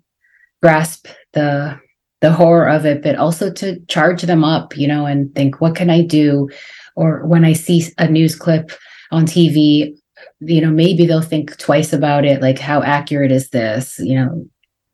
grasp 0.62 1.08
the 1.34 1.79
the 2.21 2.31
horror 2.31 2.67
of 2.67 2.86
it, 2.86 3.01
but 3.03 3.15
also 3.15 3.51
to 3.53 3.79
charge 3.88 4.23
them 4.23 4.43
up, 4.43 4.77
you 4.77 4.88
know, 4.88 5.05
and 5.05 5.34
think, 5.36 5.62
what 5.62 5.75
can 5.75 5.89
I 5.89 6.01
do? 6.01 6.49
Or 6.95 7.25
when 7.25 7.45
I 7.45 7.53
see 7.53 7.86
a 7.97 8.08
news 8.08 8.36
clip 8.36 8.71
on 9.12 9.25
TV, 9.25 9.95
you 10.39 10.62
know, 10.62 10.71
maybe 10.71 11.05
they'll 11.05 11.21
think 11.21 11.58
twice 11.58 11.93
about 11.93 12.25
it. 12.25 12.41
Like, 12.41 12.58
how 12.58 12.81
accurate 12.81 13.31
is 13.31 13.49
this? 13.49 13.99
You 13.99 14.15
know, 14.15 14.47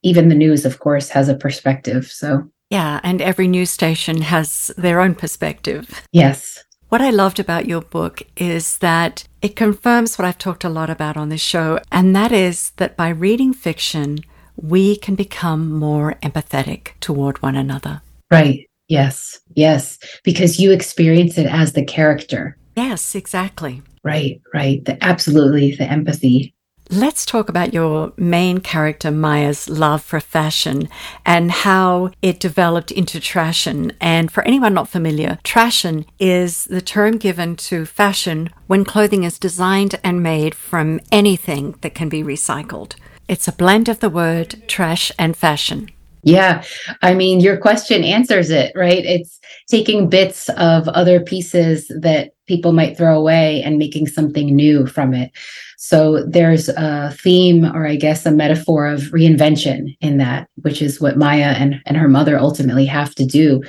even 0.03 0.29
the 0.29 0.35
news, 0.35 0.65
of 0.65 0.79
course, 0.79 1.09
has 1.09 1.29
a 1.29 1.35
perspective. 1.35 2.07
So, 2.07 2.50
yeah. 2.71 2.99
And 3.03 3.21
every 3.21 3.47
news 3.47 3.69
station 3.69 4.21
has 4.21 4.71
their 4.77 4.99
own 4.99 5.13
perspective. 5.13 6.01
Yes. 6.11 6.63
What 6.89 7.01
I 7.01 7.11
loved 7.11 7.39
about 7.39 7.67
your 7.67 7.81
book 7.81 8.23
is 8.35 8.79
that 8.79 9.27
it 9.41 9.55
confirms 9.55 10.17
what 10.17 10.25
I've 10.25 10.37
talked 10.37 10.63
a 10.63 10.69
lot 10.69 10.89
about 10.89 11.15
on 11.15 11.29
this 11.29 11.41
show, 11.41 11.79
and 11.91 12.15
that 12.15 12.31
is 12.31 12.71
that 12.77 12.97
by 12.97 13.09
reading 13.09 13.53
fiction, 13.53 14.19
we 14.55 14.95
can 14.95 15.15
become 15.15 15.71
more 15.71 16.15
empathetic 16.23 16.89
toward 16.99 17.41
one 17.41 17.55
another. 17.55 18.01
Right. 18.29 18.67
Yes. 18.87 19.39
Yes. 19.55 19.99
Because 20.23 20.59
you 20.59 20.71
experience 20.71 21.37
it 21.37 21.47
as 21.47 21.73
the 21.73 21.85
character. 21.85 22.57
Yes, 22.75 23.15
exactly. 23.15 23.81
Right, 24.03 24.41
right. 24.53 24.83
The, 24.83 25.01
absolutely, 25.03 25.75
the 25.75 25.85
empathy. 25.85 26.53
Let's 26.93 27.25
talk 27.25 27.47
about 27.47 27.73
your 27.73 28.11
main 28.17 28.59
character, 28.59 29.11
Maya's 29.11 29.69
love 29.69 30.03
for 30.03 30.19
fashion 30.19 30.89
and 31.25 31.49
how 31.49 32.11
it 32.21 32.37
developed 32.37 32.91
into 32.91 33.21
trashion. 33.21 33.93
And 34.01 34.29
for 34.29 34.43
anyone 34.43 34.73
not 34.73 34.89
familiar, 34.89 35.39
trashion 35.45 36.05
is 36.19 36.65
the 36.65 36.81
term 36.81 37.17
given 37.17 37.55
to 37.55 37.85
fashion 37.85 38.49
when 38.67 38.83
clothing 38.83 39.23
is 39.23 39.39
designed 39.39 40.01
and 40.03 40.21
made 40.21 40.53
from 40.53 40.99
anything 41.13 41.75
that 41.79 41.95
can 41.95 42.09
be 42.09 42.23
recycled. 42.23 42.95
It's 43.29 43.47
a 43.47 43.53
blend 43.53 43.87
of 43.87 44.01
the 44.01 44.09
word 44.09 44.61
trash 44.67 45.13
and 45.17 45.37
fashion. 45.37 45.89
Yeah. 46.23 46.63
I 47.01 47.13
mean, 47.13 47.39
your 47.39 47.55
question 47.57 48.03
answers 48.03 48.49
it, 48.49 48.73
right? 48.75 49.05
It's 49.05 49.39
taking 49.69 50.09
bits 50.09 50.49
of 50.49 50.89
other 50.89 51.21
pieces 51.21 51.87
that 52.01 52.31
people 52.51 52.73
might 52.73 52.97
throw 52.97 53.17
away 53.17 53.63
and 53.63 53.77
making 53.77 54.07
something 54.07 54.53
new 54.53 54.85
from 54.85 55.13
it. 55.13 55.31
So 55.77 56.25
there's 56.25 56.67
a 56.67 57.15
theme, 57.23 57.63
or 57.63 57.87
I 57.87 57.95
guess 57.95 58.25
a 58.25 58.31
metaphor 58.31 58.87
of 58.87 59.03
reinvention 59.13 59.95
in 60.01 60.17
that, 60.17 60.49
which 60.63 60.81
is 60.81 60.99
what 60.99 61.15
Maya 61.15 61.55
and, 61.57 61.81
and 61.85 61.95
her 61.95 62.09
mother 62.09 62.37
ultimately 62.37 62.85
have 62.87 63.15
to 63.15 63.25
do 63.25 63.63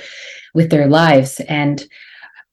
with 0.53 0.69
their 0.69 0.87
lives. 0.87 1.39
And 1.47 1.81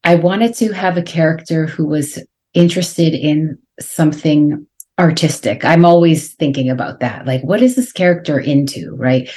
I 0.05 0.15
wanted 0.15 0.53
to 0.55 0.71
have 0.71 0.95
a 0.95 1.03
character 1.03 1.65
who 1.65 1.85
was 1.85 2.17
interested 2.53 3.13
in 3.13 3.57
something 3.81 4.65
artistic. 4.97 5.65
I'm 5.65 5.83
always 5.83 6.33
thinking 6.35 6.69
about 6.69 7.01
that. 7.01 7.25
Like, 7.25 7.43
what 7.43 7.61
is 7.61 7.75
this 7.75 7.91
character 7.91 8.39
into, 8.39 8.95
right? 8.95 9.29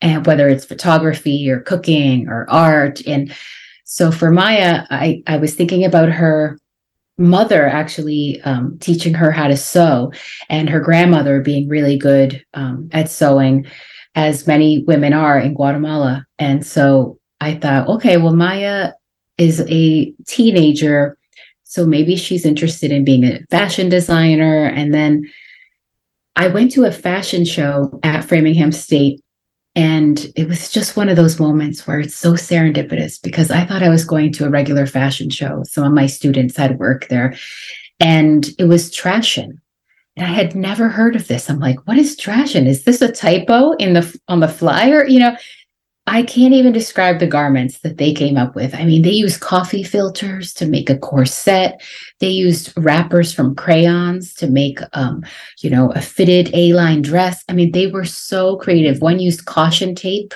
And 0.00 0.26
whether 0.26 0.48
it's 0.48 0.64
photography 0.64 1.48
or 1.48 1.60
cooking 1.60 2.28
or 2.28 2.50
art. 2.50 3.00
And 3.06 3.32
so 3.92 4.10
for 4.10 4.30
Maya, 4.30 4.86
I, 4.88 5.22
I 5.26 5.36
was 5.36 5.54
thinking 5.54 5.84
about 5.84 6.08
her 6.08 6.58
mother 7.18 7.66
actually 7.66 8.40
um, 8.40 8.78
teaching 8.80 9.12
her 9.12 9.30
how 9.30 9.48
to 9.48 9.56
sew 9.56 10.10
and 10.48 10.70
her 10.70 10.80
grandmother 10.80 11.42
being 11.42 11.68
really 11.68 11.98
good 11.98 12.42
um, 12.54 12.88
at 12.92 13.10
sewing, 13.10 13.66
as 14.14 14.46
many 14.46 14.82
women 14.84 15.12
are 15.12 15.38
in 15.38 15.52
Guatemala. 15.52 16.24
And 16.38 16.66
so 16.66 17.18
I 17.42 17.56
thought, 17.56 17.86
okay, 17.86 18.16
well, 18.16 18.34
Maya 18.34 18.92
is 19.36 19.60
a 19.68 20.10
teenager. 20.26 21.18
So 21.64 21.84
maybe 21.84 22.16
she's 22.16 22.46
interested 22.46 22.92
in 22.92 23.04
being 23.04 23.24
a 23.24 23.40
fashion 23.50 23.90
designer. 23.90 24.68
And 24.68 24.94
then 24.94 25.30
I 26.36 26.48
went 26.48 26.72
to 26.72 26.84
a 26.84 26.92
fashion 26.92 27.44
show 27.44 28.00
at 28.02 28.24
Framingham 28.24 28.72
State 28.72 29.20
and 29.74 30.26
it 30.36 30.48
was 30.48 30.70
just 30.70 30.96
one 30.96 31.08
of 31.08 31.16
those 31.16 31.40
moments 31.40 31.86
where 31.86 32.00
it's 32.00 32.14
so 32.14 32.32
serendipitous 32.32 33.20
because 33.22 33.50
I 33.50 33.64
thought 33.64 33.82
I 33.82 33.88
was 33.88 34.04
going 34.04 34.32
to 34.34 34.44
a 34.44 34.50
regular 34.50 34.86
fashion 34.86 35.30
show. 35.30 35.62
Some 35.64 35.84
of 35.84 35.92
my 35.92 36.06
students 36.06 36.56
had 36.56 36.78
work 36.78 37.08
there 37.08 37.34
and 37.98 38.50
it 38.58 38.64
was 38.64 38.90
trashion. 38.90 39.58
And 40.14 40.26
I 40.26 40.30
had 40.30 40.54
never 40.54 40.90
heard 40.90 41.16
of 41.16 41.26
this. 41.26 41.48
I'm 41.48 41.58
like, 41.58 41.86
what 41.86 41.96
is 41.96 42.16
trashion? 42.16 42.66
Is 42.66 42.84
this 42.84 43.00
a 43.00 43.10
typo 43.10 43.72
in 43.72 43.94
the 43.94 44.20
on 44.28 44.40
the 44.40 44.48
flyer? 44.48 45.06
You 45.06 45.20
know, 45.20 45.36
I 46.06 46.24
can't 46.24 46.52
even 46.52 46.72
describe 46.72 47.20
the 47.20 47.28
garments 47.28 47.78
that 47.80 47.96
they 47.96 48.12
came 48.12 48.36
up 48.36 48.56
with. 48.56 48.74
I 48.74 48.84
mean, 48.84 49.02
they 49.02 49.12
used 49.12 49.40
coffee 49.40 49.84
filters 49.84 50.52
to 50.54 50.66
make 50.66 50.90
a 50.90 50.98
corset. 50.98 51.80
They 52.18 52.28
used 52.28 52.72
wrappers 52.76 53.32
from 53.32 53.54
crayons 53.54 54.34
to 54.34 54.48
make, 54.48 54.80
um, 54.94 55.24
you 55.60 55.70
know, 55.70 55.92
a 55.92 56.00
fitted 56.00 56.50
A-line 56.54 57.02
dress. 57.02 57.44
I 57.48 57.52
mean, 57.52 57.70
they 57.70 57.86
were 57.86 58.04
so 58.04 58.56
creative. 58.56 59.00
One 59.00 59.20
used 59.20 59.44
caution 59.44 59.94
tape 59.94 60.34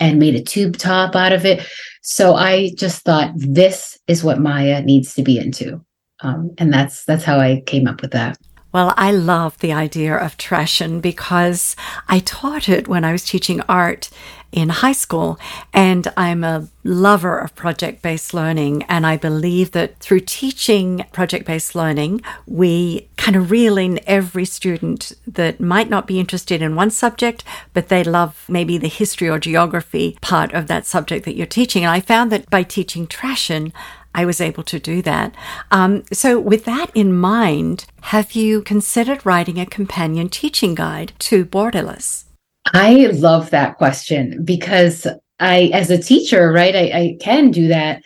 and 0.00 0.18
made 0.18 0.36
a 0.36 0.42
tube 0.42 0.78
top 0.78 1.14
out 1.14 1.32
of 1.32 1.44
it. 1.44 1.66
So 2.02 2.34
I 2.34 2.70
just 2.74 3.02
thought 3.02 3.32
this 3.34 3.98
is 4.06 4.24
what 4.24 4.40
Maya 4.40 4.82
needs 4.82 5.14
to 5.14 5.22
be 5.22 5.38
into, 5.38 5.84
um, 6.20 6.54
and 6.58 6.72
that's 6.72 7.04
that's 7.06 7.24
how 7.24 7.38
I 7.38 7.62
came 7.66 7.88
up 7.88 8.02
with 8.02 8.12
that. 8.12 8.36
Well, 8.72 8.92
I 8.96 9.12
love 9.12 9.56
the 9.58 9.72
idea 9.72 10.16
of 10.16 10.36
trashion 10.36 11.00
because 11.00 11.76
I 12.08 12.18
taught 12.18 12.68
it 12.68 12.88
when 12.88 13.04
I 13.04 13.12
was 13.12 13.24
teaching 13.24 13.60
art 13.68 14.10
in 14.54 14.68
high 14.68 14.92
school. 14.92 15.38
And 15.72 16.10
I'm 16.16 16.44
a 16.44 16.68
lover 16.84 17.36
of 17.38 17.54
project 17.56 18.02
based 18.02 18.32
learning. 18.32 18.84
And 18.84 19.04
I 19.04 19.16
believe 19.16 19.72
that 19.72 19.98
through 19.98 20.20
teaching 20.20 21.04
project 21.12 21.44
based 21.44 21.74
learning, 21.74 22.22
we 22.46 23.08
kind 23.16 23.36
of 23.36 23.50
reel 23.50 23.76
in 23.76 23.98
every 24.06 24.44
student 24.44 25.12
that 25.26 25.60
might 25.60 25.90
not 25.90 26.06
be 26.06 26.20
interested 26.20 26.62
in 26.62 26.76
one 26.76 26.90
subject, 26.90 27.42
but 27.72 27.88
they 27.88 28.04
love 28.04 28.44
maybe 28.48 28.78
the 28.78 28.88
history 28.88 29.28
or 29.28 29.40
geography 29.40 30.16
part 30.20 30.52
of 30.52 30.68
that 30.68 30.86
subject 30.86 31.24
that 31.24 31.36
you're 31.36 31.46
teaching. 31.46 31.84
And 31.84 31.90
I 31.90 32.00
found 32.00 32.30
that 32.30 32.48
by 32.48 32.62
teaching 32.62 33.08
trashion, 33.08 33.72
I 34.14 34.24
was 34.24 34.40
able 34.40 34.62
to 34.64 34.78
do 34.78 35.02
that. 35.02 35.34
Um, 35.72 36.04
so, 36.12 36.38
with 36.38 36.64
that 36.66 36.92
in 36.94 37.12
mind, 37.12 37.86
have 38.02 38.32
you 38.32 38.62
considered 38.62 39.26
writing 39.26 39.58
a 39.58 39.66
companion 39.66 40.28
teaching 40.28 40.76
guide 40.76 41.12
to 41.20 41.44
Borderless? 41.44 42.23
I 42.72 43.06
love 43.12 43.50
that 43.50 43.76
question 43.76 44.42
because 44.44 45.06
I, 45.40 45.70
as 45.72 45.90
a 45.90 45.98
teacher, 45.98 46.52
right, 46.52 46.74
I, 46.74 46.98
I 46.98 47.16
can 47.20 47.50
do 47.50 47.68
that. 47.68 48.02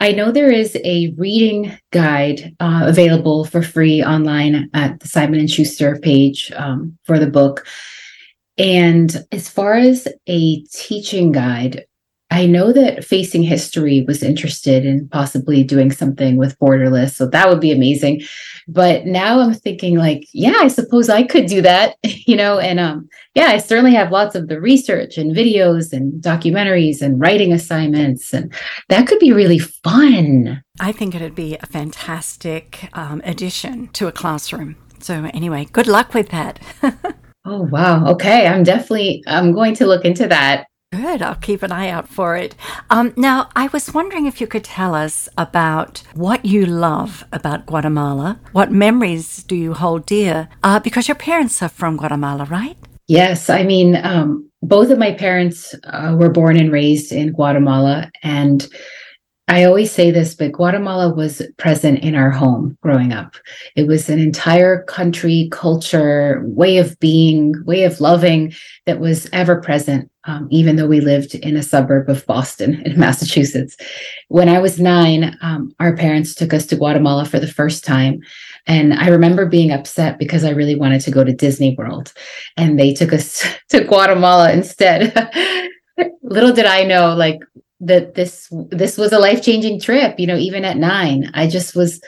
I 0.00 0.10
know 0.10 0.32
there 0.32 0.50
is 0.50 0.76
a 0.84 1.14
reading 1.16 1.78
guide 1.92 2.56
uh, 2.58 2.82
available 2.86 3.44
for 3.44 3.62
free 3.62 4.02
online 4.02 4.68
at 4.74 4.98
the 4.98 5.06
Simon 5.06 5.38
and 5.38 5.50
Schuster 5.50 6.00
page 6.00 6.50
um, 6.56 6.98
for 7.04 7.20
the 7.20 7.28
book. 7.28 7.64
And 8.58 9.24
as 9.30 9.48
far 9.48 9.74
as 9.74 10.08
a 10.26 10.62
teaching 10.64 11.30
guide, 11.30 11.84
I 12.32 12.46
know 12.46 12.72
that 12.72 13.04
Facing 13.04 13.42
History 13.42 14.06
was 14.08 14.22
interested 14.22 14.86
in 14.86 15.06
possibly 15.10 15.62
doing 15.62 15.92
something 15.92 16.38
with 16.38 16.58
Borderless, 16.58 17.12
so 17.12 17.26
that 17.26 17.46
would 17.46 17.60
be 17.60 17.72
amazing. 17.72 18.22
But 18.66 19.04
now 19.04 19.38
I'm 19.38 19.52
thinking 19.52 19.98
like, 19.98 20.26
yeah, 20.32 20.56
I 20.58 20.68
suppose 20.68 21.10
I 21.10 21.24
could 21.24 21.44
do 21.44 21.60
that, 21.60 21.96
you 22.02 22.34
know, 22.34 22.58
and 22.58 22.80
um 22.80 23.06
yeah, 23.34 23.48
I 23.48 23.58
certainly 23.58 23.92
have 23.92 24.10
lots 24.10 24.34
of 24.34 24.48
the 24.48 24.58
research 24.58 25.18
and 25.18 25.36
videos 25.36 25.92
and 25.92 26.22
documentaries 26.22 27.02
and 27.02 27.20
writing 27.20 27.52
assignments 27.52 28.32
and 28.32 28.50
that 28.88 29.06
could 29.06 29.18
be 29.18 29.32
really 29.32 29.58
fun. 29.58 30.62
I 30.80 30.90
think 30.90 31.14
it'd 31.14 31.34
be 31.34 31.58
a 31.58 31.66
fantastic 31.66 32.88
um, 32.94 33.20
addition 33.24 33.88
to 33.88 34.06
a 34.06 34.12
classroom. 34.12 34.76
So 35.00 35.28
anyway, 35.34 35.66
good 35.70 35.86
luck 35.86 36.14
with 36.14 36.30
that. 36.30 36.60
oh 37.44 37.64
wow. 37.64 38.06
Okay, 38.12 38.46
I'm 38.46 38.62
definitely 38.62 39.22
I'm 39.26 39.52
going 39.52 39.74
to 39.74 39.86
look 39.86 40.06
into 40.06 40.26
that. 40.28 40.66
Good. 40.92 41.22
I'll 41.22 41.36
keep 41.36 41.62
an 41.62 41.72
eye 41.72 41.88
out 41.88 42.06
for 42.06 42.36
it. 42.36 42.54
Um, 42.90 43.14
now, 43.16 43.48
I 43.56 43.68
was 43.68 43.94
wondering 43.94 44.26
if 44.26 44.42
you 44.42 44.46
could 44.46 44.62
tell 44.62 44.94
us 44.94 45.26
about 45.38 46.02
what 46.12 46.44
you 46.44 46.66
love 46.66 47.24
about 47.32 47.64
Guatemala. 47.64 48.38
What 48.52 48.70
memories 48.70 49.42
do 49.42 49.56
you 49.56 49.72
hold 49.72 50.04
dear? 50.04 50.50
Uh, 50.62 50.80
because 50.80 51.08
your 51.08 51.14
parents 51.14 51.62
are 51.62 51.70
from 51.70 51.96
Guatemala, 51.96 52.44
right? 52.44 52.76
Yes, 53.08 53.48
I 53.48 53.64
mean, 53.64 53.96
um, 54.04 54.50
both 54.60 54.90
of 54.90 54.98
my 54.98 55.12
parents 55.12 55.74
uh, 55.84 56.14
were 56.18 56.30
born 56.30 56.58
and 56.58 56.70
raised 56.70 57.10
in 57.10 57.32
Guatemala, 57.32 58.10
and 58.22 58.68
I 59.48 59.64
always 59.64 59.90
say 59.90 60.10
this, 60.10 60.34
but 60.34 60.52
Guatemala 60.52 61.12
was 61.12 61.42
present 61.58 61.98
in 62.00 62.14
our 62.14 62.30
home 62.30 62.76
growing 62.82 63.12
up. 63.12 63.34
It 63.76 63.86
was 63.86 64.08
an 64.08 64.18
entire 64.18 64.84
country, 64.84 65.48
culture, 65.50 66.42
way 66.46 66.78
of 66.78 66.98
being, 67.00 67.54
way 67.64 67.84
of 67.84 68.00
loving 68.00 68.52
that 68.86 69.00
was 69.00 69.28
ever 69.32 69.60
present, 69.60 70.10
um, 70.24 70.48
even 70.50 70.76
though 70.76 70.86
we 70.86 71.00
lived 71.00 71.34
in 71.34 71.56
a 71.56 71.62
suburb 71.62 72.08
of 72.08 72.24
Boston 72.26 72.80
in 72.86 72.98
Massachusetts. 72.98 73.76
When 74.28 74.48
I 74.48 74.58
was 74.58 74.80
nine, 74.80 75.36
um, 75.42 75.74
our 75.80 75.96
parents 75.96 76.34
took 76.34 76.54
us 76.54 76.66
to 76.66 76.76
Guatemala 76.76 77.24
for 77.24 77.40
the 77.40 77.46
first 77.46 77.84
time. 77.84 78.20
And 78.66 78.94
I 78.94 79.08
remember 79.08 79.46
being 79.46 79.72
upset 79.72 80.18
because 80.18 80.44
I 80.44 80.50
really 80.50 80.76
wanted 80.76 81.00
to 81.02 81.10
go 81.10 81.24
to 81.24 81.32
Disney 81.32 81.74
World. 81.76 82.12
And 82.56 82.78
they 82.78 82.94
took 82.94 83.12
us 83.12 83.44
to 83.70 83.84
Guatemala 83.84 84.52
instead. 84.52 85.12
Little 86.22 86.52
did 86.52 86.66
I 86.66 86.84
know, 86.84 87.14
like, 87.14 87.40
that 87.82 88.14
this 88.14 88.48
this 88.70 88.96
was 88.96 89.12
a 89.12 89.18
life-changing 89.18 89.80
trip 89.80 90.14
you 90.16 90.24
know 90.24 90.36
even 90.36 90.64
at 90.64 90.76
9 90.76 91.30
i 91.34 91.48
just 91.48 91.74
was 91.74 92.00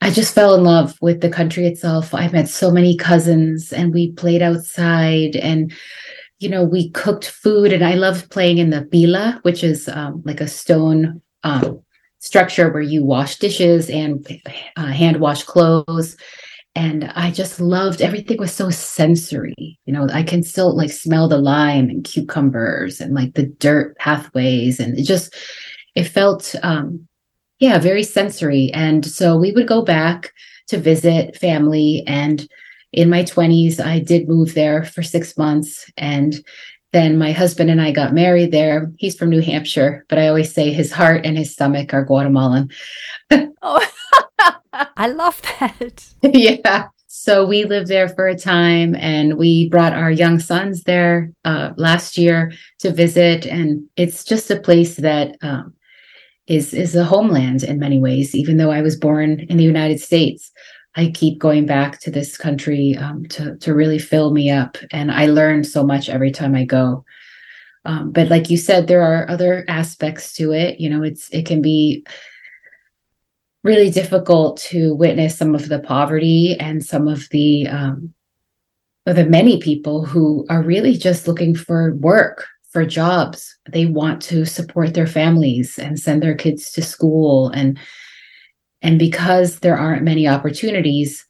i 0.00 0.10
just 0.10 0.34
fell 0.34 0.54
in 0.54 0.64
love 0.64 0.96
with 1.02 1.20
the 1.20 1.28
country 1.28 1.66
itself 1.66 2.14
i 2.14 2.26
met 2.28 2.48
so 2.48 2.70
many 2.70 2.96
cousins 2.96 3.70
and 3.70 3.92
we 3.92 4.12
played 4.12 4.40
outside 4.40 5.36
and 5.36 5.74
you 6.44 6.50
know 6.50 6.62
we 6.62 6.90
cooked 6.90 7.26
food 7.28 7.72
and 7.72 7.84
i 7.84 7.94
loved 7.94 8.30
playing 8.30 8.58
in 8.58 8.70
the 8.70 8.82
pila 8.82 9.38
which 9.42 9.64
is 9.64 9.88
um, 9.88 10.22
like 10.24 10.40
a 10.40 10.46
stone 10.46 11.20
um, 11.42 11.80
structure 12.18 12.70
where 12.70 12.82
you 12.82 13.04
wash 13.04 13.36
dishes 13.38 13.90
and 13.90 14.26
uh, 14.76 14.86
hand 14.86 15.18
wash 15.18 15.42
clothes 15.42 16.16
and 16.76 17.04
I 17.14 17.30
just 17.30 17.60
loved 17.60 18.02
everything 18.02 18.38
was 18.38 18.52
so 18.52 18.68
sensory. 18.68 19.78
You 19.84 19.92
know, 19.92 20.08
I 20.12 20.24
can 20.24 20.42
still 20.42 20.76
like 20.76 20.90
smell 20.90 21.28
the 21.28 21.38
lime 21.38 21.88
and 21.88 22.02
cucumbers 22.02 23.00
and 23.00 23.14
like 23.14 23.34
the 23.34 23.46
dirt 23.46 23.96
pathways 23.98 24.80
and 24.80 24.98
it 24.98 25.04
just 25.04 25.36
it 25.94 26.04
felt 26.04 26.54
um 26.64 27.06
yeah, 27.60 27.78
very 27.78 28.02
sensory. 28.02 28.70
And 28.74 29.06
so 29.06 29.36
we 29.36 29.52
would 29.52 29.68
go 29.68 29.82
back 29.82 30.32
to 30.68 30.78
visit 30.78 31.36
family 31.36 32.02
and 32.06 32.48
in 32.94 33.10
my 33.10 33.22
20s 33.22 33.80
I 33.80 33.98
did 34.00 34.28
move 34.28 34.54
there 34.54 34.84
for 34.84 35.02
6 35.02 35.36
months 35.36 35.90
and 35.96 36.34
then 36.94 37.18
my 37.18 37.32
husband 37.32 37.70
and 37.70 37.82
I 37.82 37.90
got 37.90 38.14
married 38.14 38.52
there. 38.52 38.92
He's 38.98 39.16
from 39.16 39.30
New 39.30 39.40
Hampshire, 39.40 40.06
but 40.08 40.16
I 40.16 40.28
always 40.28 40.54
say 40.54 40.72
his 40.72 40.92
heart 40.92 41.26
and 41.26 41.36
his 41.36 41.52
stomach 41.52 41.92
are 41.92 42.04
Guatemalan. 42.04 42.70
oh. 43.62 43.90
I 44.96 45.08
love 45.08 45.42
that. 45.58 46.06
yeah. 46.22 46.86
So 47.08 47.44
we 47.46 47.64
lived 47.64 47.88
there 47.88 48.08
for 48.08 48.28
a 48.28 48.38
time 48.38 48.94
and 48.96 49.38
we 49.38 49.68
brought 49.68 49.92
our 49.92 50.10
young 50.10 50.38
sons 50.38 50.82
there 50.84 51.30
uh, 51.44 51.70
last 51.76 52.18
year 52.18 52.52
to 52.80 52.92
visit. 52.92 53.46
And 53.46 53.84
it's 53.96 54.24
just 54.24 54.50
a 54.50 54.60
place 54.60 54.96
that 54.96 55.36
um, 55.42 55.74
is 56.46 56.74
is 56.74 56.94
a 56.94 57.04
homeland 57.04 57.62
in 57.62 57.78
many 57.78 57.98
ways. 57.98 58.34
Even 58.34 58.56
though 58.56 58.70
I 58.70 58.82
was 58.82 58.96
born 58.96 59.46
in 59.48 59.56
the 59.56 59.64
United 59.64 60.00
States, 60.00 60.52
I 60.96 61.10
keep 61.10 61.38
going 61.38 61.66
back 61.66 61.98
to 62.00 62.10
this 62.10 62.36
country 62.36 62.96
um, 62.96 63.26
to 63.26 63.56
to 63.56 63.74
really 63.74 63.98
fill 63.98 64.30
me 64.30 64.50
up, 64.50 64.78
and 64.92 65.10
I 65.10 65.26
learn 65.26 65.64
so 65.64 65.84
much 65.84 66.08
every 66.08 66.30
time 66.30 66.54
I 66.54 66.64
go. 66.64 67.04
Um, 67.84 68.12
but 68.12 68.28
like 68.28 68.48
you 68.48 68.56
said, 68.56 68.86
there 68.86 69.02
are 69.02 69.28
other 69.28 69.64
aspects 69.68 70.32
to 70.34 70.52
it. 70.52 70.80
You 70.80 70.88
know, 70.90 71.02
it's 71.02 71.28
it 71.30 71.46
can 71.46 71.60
be 71.60 72.06
really 73.62 73.90
difficult 73.90 74.58
to 74.58 74.94
witness 74.94 75.36
some 75.36 75.54
of 75.54 75.68
the 75.68 75.80
poverty 75.80 76.56
and 76.60 76.84
some 76.84 77.08
of 77.08 77.28
the 77.30 77.66
um, 77.66 78.14
the 79.06 79.24
many 79.26 79.58
people 79.58 80.04
who 80.04 80.46
are 80.48 80.62
really 80.62 80.96
just 80.96 81.26
looking 81.26 81.54
for 81.54 81.94
work 81.96 82.46
for 82.70 82.84
jobs 82.84 83.56
they 83.70 83.86
want 83.86 84.20
to 84.20 84.44
support 84.44 84.94
their 84.94 85.06
families 85.06 85.78
and 85.78 85.98
send 85.98 86.22
their 86.22 86.34
kids 86.34 86.72
to 86.72 86.82
school 86.82 87.48
and 87.50 87.78
and 88.84 88.98
because 88.98 89.58
there 89.60 89.76
aren't 89.76 90.04
many 90.04 90.28
opportunities 90.28 91.26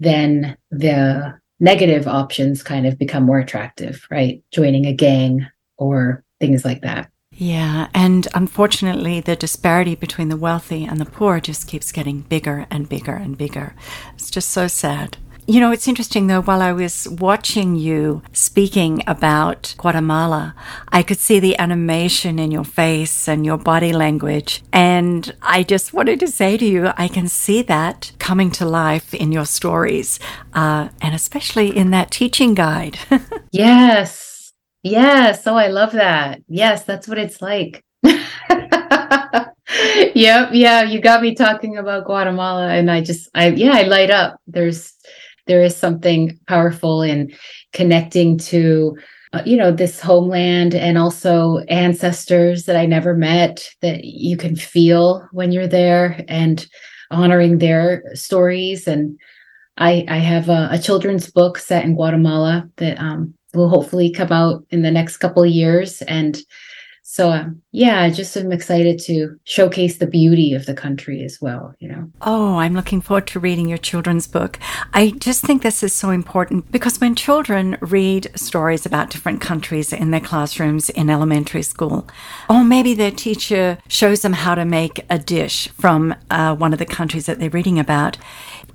then 0.00 0.56
the 0.70 1.38
negative 1.60 2.08
options 2.08 2.62
kind 2.62 2.86
of 2.86 2.98
become 2.98 3.22
more 3.22 3.38
attractive 3.38 4.04
right 4.10 4.42
joining 4.52 4.86
a 4.86 4.92
gang 4.92 5.46
or 5.78 6.24
things 6.40 6.64
like 6.64 6.82
that 6.82 7.08
yeah, 7.32 7.88
and 7.94 8.28
unfortunately, 8.34 9.20
the 9.20 9.34
disparity 9.34 9.94
between 9.94 10.28
the 10.28 10.36
wealthy 10.36 10.84
and 10.84 10.98
the 10.98 11.06
poor 11.06 11.40
just 11.40 11.66
keeps 11.66 11.90
getting 11.90 12.20
bigger 12.20 12.66
and 12.70 12.86
bigger 12.86 13.14
and 13.14 13.38
bigger. 13.38 13.74
It's 14.14 14.30
just 14.30 14.50
so 14.50 14.68
sad. 14.68 15.16
You 15.50 15.58
know, 15.58 15.72
it's 15.72 15.88
interesting 15.88 16.28
though, 16.28 16.42
while 16.42 16.62
I 16.62 16.70
was 16.70 17.08
watching 17.08 17.74
you 17.74 18.22
speaking 18.32 19.02
about 19.08 19.74
Guatemala, 19.78 20.54
I 20.90 21.02
could 21.02 21.18
see 21.18 21.40
the 21.40 21.58
animation 21.58 22.38
in 22.38 22.52
your 22.52 22.62
face 22.62 23.26
and 23.26 23.44
your 23.44 23.58
body 23.58 23.92
language. 23.92 24.62
And 24.72 25.34
I 25.42 25.64
just 25.64 25.92
wanted 25.92 26.20
to 26.20 26.28
say 26.28 26.56
to 26.56 26.64
you, 26.64 26.92
I 26.96 27.08
can 27.08 27.26
see 27.26 27.62
that 27.62 28.12
coming 28.20 28.52
to 28.52 28.64
life 28.64 29.12
in 29.12 29.32
your 29.32 29.44
stories, 29.44 30.20
uh, 30.54 30.90
and 31.02 31.16
especially 31.16 31.76
in 31.76 31.90
that 31.90 32.12
teaching 32.12 32.54
guide. 32.54 33.00
yes. 33.50 34.52
Yes. 34.84 35.44
Oh, 35.48 35.56
I 35.56 35.66
love 35.66 35.90
that. 35.94 36.42
Yes, 36.46 36.84
that's 36.84 37.08
what 37.08 37.18
it's 37.18 37.42
like. 37.42 37.82
yep. 38.04 38.20
Yeah. 40.14 40.82
You 40.84 41.00
got 41.00 41.22
me 41.22 41.34
talking 41.34 41.76
about 41.76 42.04
Guatemala 42.04 42.68
and 42.68 42.88
I 42.88 43.00
just, 43.00 43.28
I, 43.34 43.48
yeah, 43.48 43.72
I 43.72 43.82
light 43.82 44.12
up. 44.12 44.36
There's, 44.46 44.94
there 45.50 45.64
is 45.64 45.76
something 45.76 46.38
powerful 46.46 47.02
in 47.02 47.34
connecting 47.72 48.38
to, 48.38 48.96
uh, 49.32 49.42
you 49.44 49.56
know, 49.56 49.72
this 49.72 49.98
homeland 49.98 50.76
and 50.76 50.96
also 50.96 51.58
ancestors 51.68 52.66
that 52.66 52.76
I 52.76 52.86
never 52.86 53.16
met 53.16 53.68
that 53.82 54.04
you 54.04 54.36
can 54.36 54.54
feel 54.54 55.28
when 55.32 55.50
you're 55.50 55.66
there 55.66 56.24
and 56.28 56.64
honoring 57.10 57.58
their 57.58 58.04
stories. 58.14 58.86
And 58.86 59.18
I, 59.76 60.04
I 60.08 60.18
have 60.18 60.48
a, 60.48 60.68
a 60.70 60.78
children's 60.78 61.28
book 61.28 61.58
set 61.58 61.84
in 61.84 61.96
Guatemala 61.96 62.70
that 62.76 62.96
um, 63.00 63.34
will 63.52 63.68
hopefully 63.68 64.12
come 64.12 64.30
out 64.30 64.62
in 64.70 64.82
the 64.82 64.90
next 64.92 65.16
couple 65.16 65.44
years. 65.44 66.00
And 66.02 66.38
so, 67.12 67.32
um, 67.32 67.60
yeah, 67.72 68.08
just 68.08 68.36
am 68.36 68.52
excited 68.52 69.00
to 69.00 69.36
showcase 69.42 69.98
the 69.98 70.06
beauty 70.06 70.54
of 70.54 70.66
the 70.66 70.74
country 70.74 71.24
as 71.24 71.40
well, 71.40 71.74
you 71.80 71.88
know. 71.88 72.08
Oh, 72.22 72.58
I'm 72.58 72.72
looking 72.72 73.00
forward 73.00 73.26
to 73.26 73.40
reading 73.40 73.68
your 73.68 73.78
children's 73.78 74.28
book. 74.28 74.60
I 74.94 75.10
just 75.18 75.42
think 75.42 75.62
this 75.62 75.82
is 75.82 75.92
so 75.92 76.10
important 76.10 76.70
because 76.70 77.00
when 77.00 77.16
children 77.16 77.76
read 77.80 78.30
stories 78.36 78.86
about 78.86 79.10
different 79.10 79.40
countries 79.40 79.92
in 79.92 80.12
their 80.12 80.20
classrooms 80.20 80.88
in 80.88 81.10
elementary 81.10 81.64
school, 81.64 82.06
or 82.48 82.62
maybe 82.62 82.94
their 82.94 83.10
teacher 83.10 83.78
shows 83.88 84.22
them 84.22 84.34
how 84.34 84.54
to 84.54 84.64
make 84.64 85.04
a 85.10 85.18
dish 85.18 85.66
from 85.70 86.14
uh, 86.30 86.54
one 86.54 86.72
of 86.72 86.78
the 86.78 86.86
countries 86.86 87.26
that 87.26 87.40
they're 87.40 87.50
reading 87.50 87.80
about, 87.80 88.18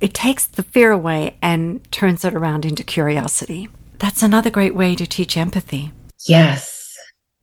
it 0.01 0.13
takes 0.13 0.45
the 0.45 0.63
fear 0.63 0.91
away 0.91 1.37
and 1.41 1.89
turns 1.89 2.25
it 2.25 2.33
around 2.33 2.65
into 2.65 2.83
curiosity. 2.83 3.69
That's 3.99 4.21
another 4.21 4.49
great 4.49 4.75
way 4.75 4.93
to 4.95 5.07
teach 5.07 5.37
empathy. 5.37 5.93
Yes. 6.27 6.74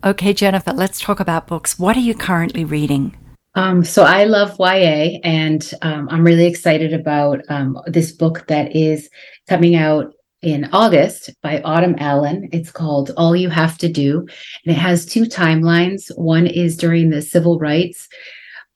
Okay, 0.04 0.32
Jennifer, 0.32 0.72
let's 0.72 1.00
talk 1.00 1.20
about 1.20 1.46
books. 1.46 1.78
What 1.78 1.96
are 1.96 2.00
you 2.00 2.14
currently 2.14 2.64
reading? 2.64 3.16
Um, 3.54 3.84
so 3.84 4.02
I 4.02 4.24
love 4.24 4.56
YA, 4.58 5.20
and 5.22 5.72
um, 5.82 6.08
I'm 6.10 6.24
really 6.24 6.46
excited 6.46 6.92
about 6.92 7.40
um, 7.48 7.78
this 7.86 8.10
book 8.10 8.46
that 8.48 8.74
is 8.74 9.08
coming 9.48 9.76
out 9.76 10.12
in 10.40 10.68
August 10.72 11.30
by 11.40 11.60
Autumn 11.60 11.94
Allen. 11.98 12.48
It's 12.50 12.72
called 12.72 13.12
All 13.16 13.36
You 13.36 13.48
Have 13.50 13.78
to 13.78 13.88
Do, 13.88 14.26
and 14.64 14.74
it 14.74 14.78
has 14.78 15.06
two 15.06 15.22
timelines. 15.22 16.10
One 16.18 16.48
is 16.48 16.76
during 16.76 17.10
the 17.10 17.22
civil 17.22 17.60
rights 17.60 18.08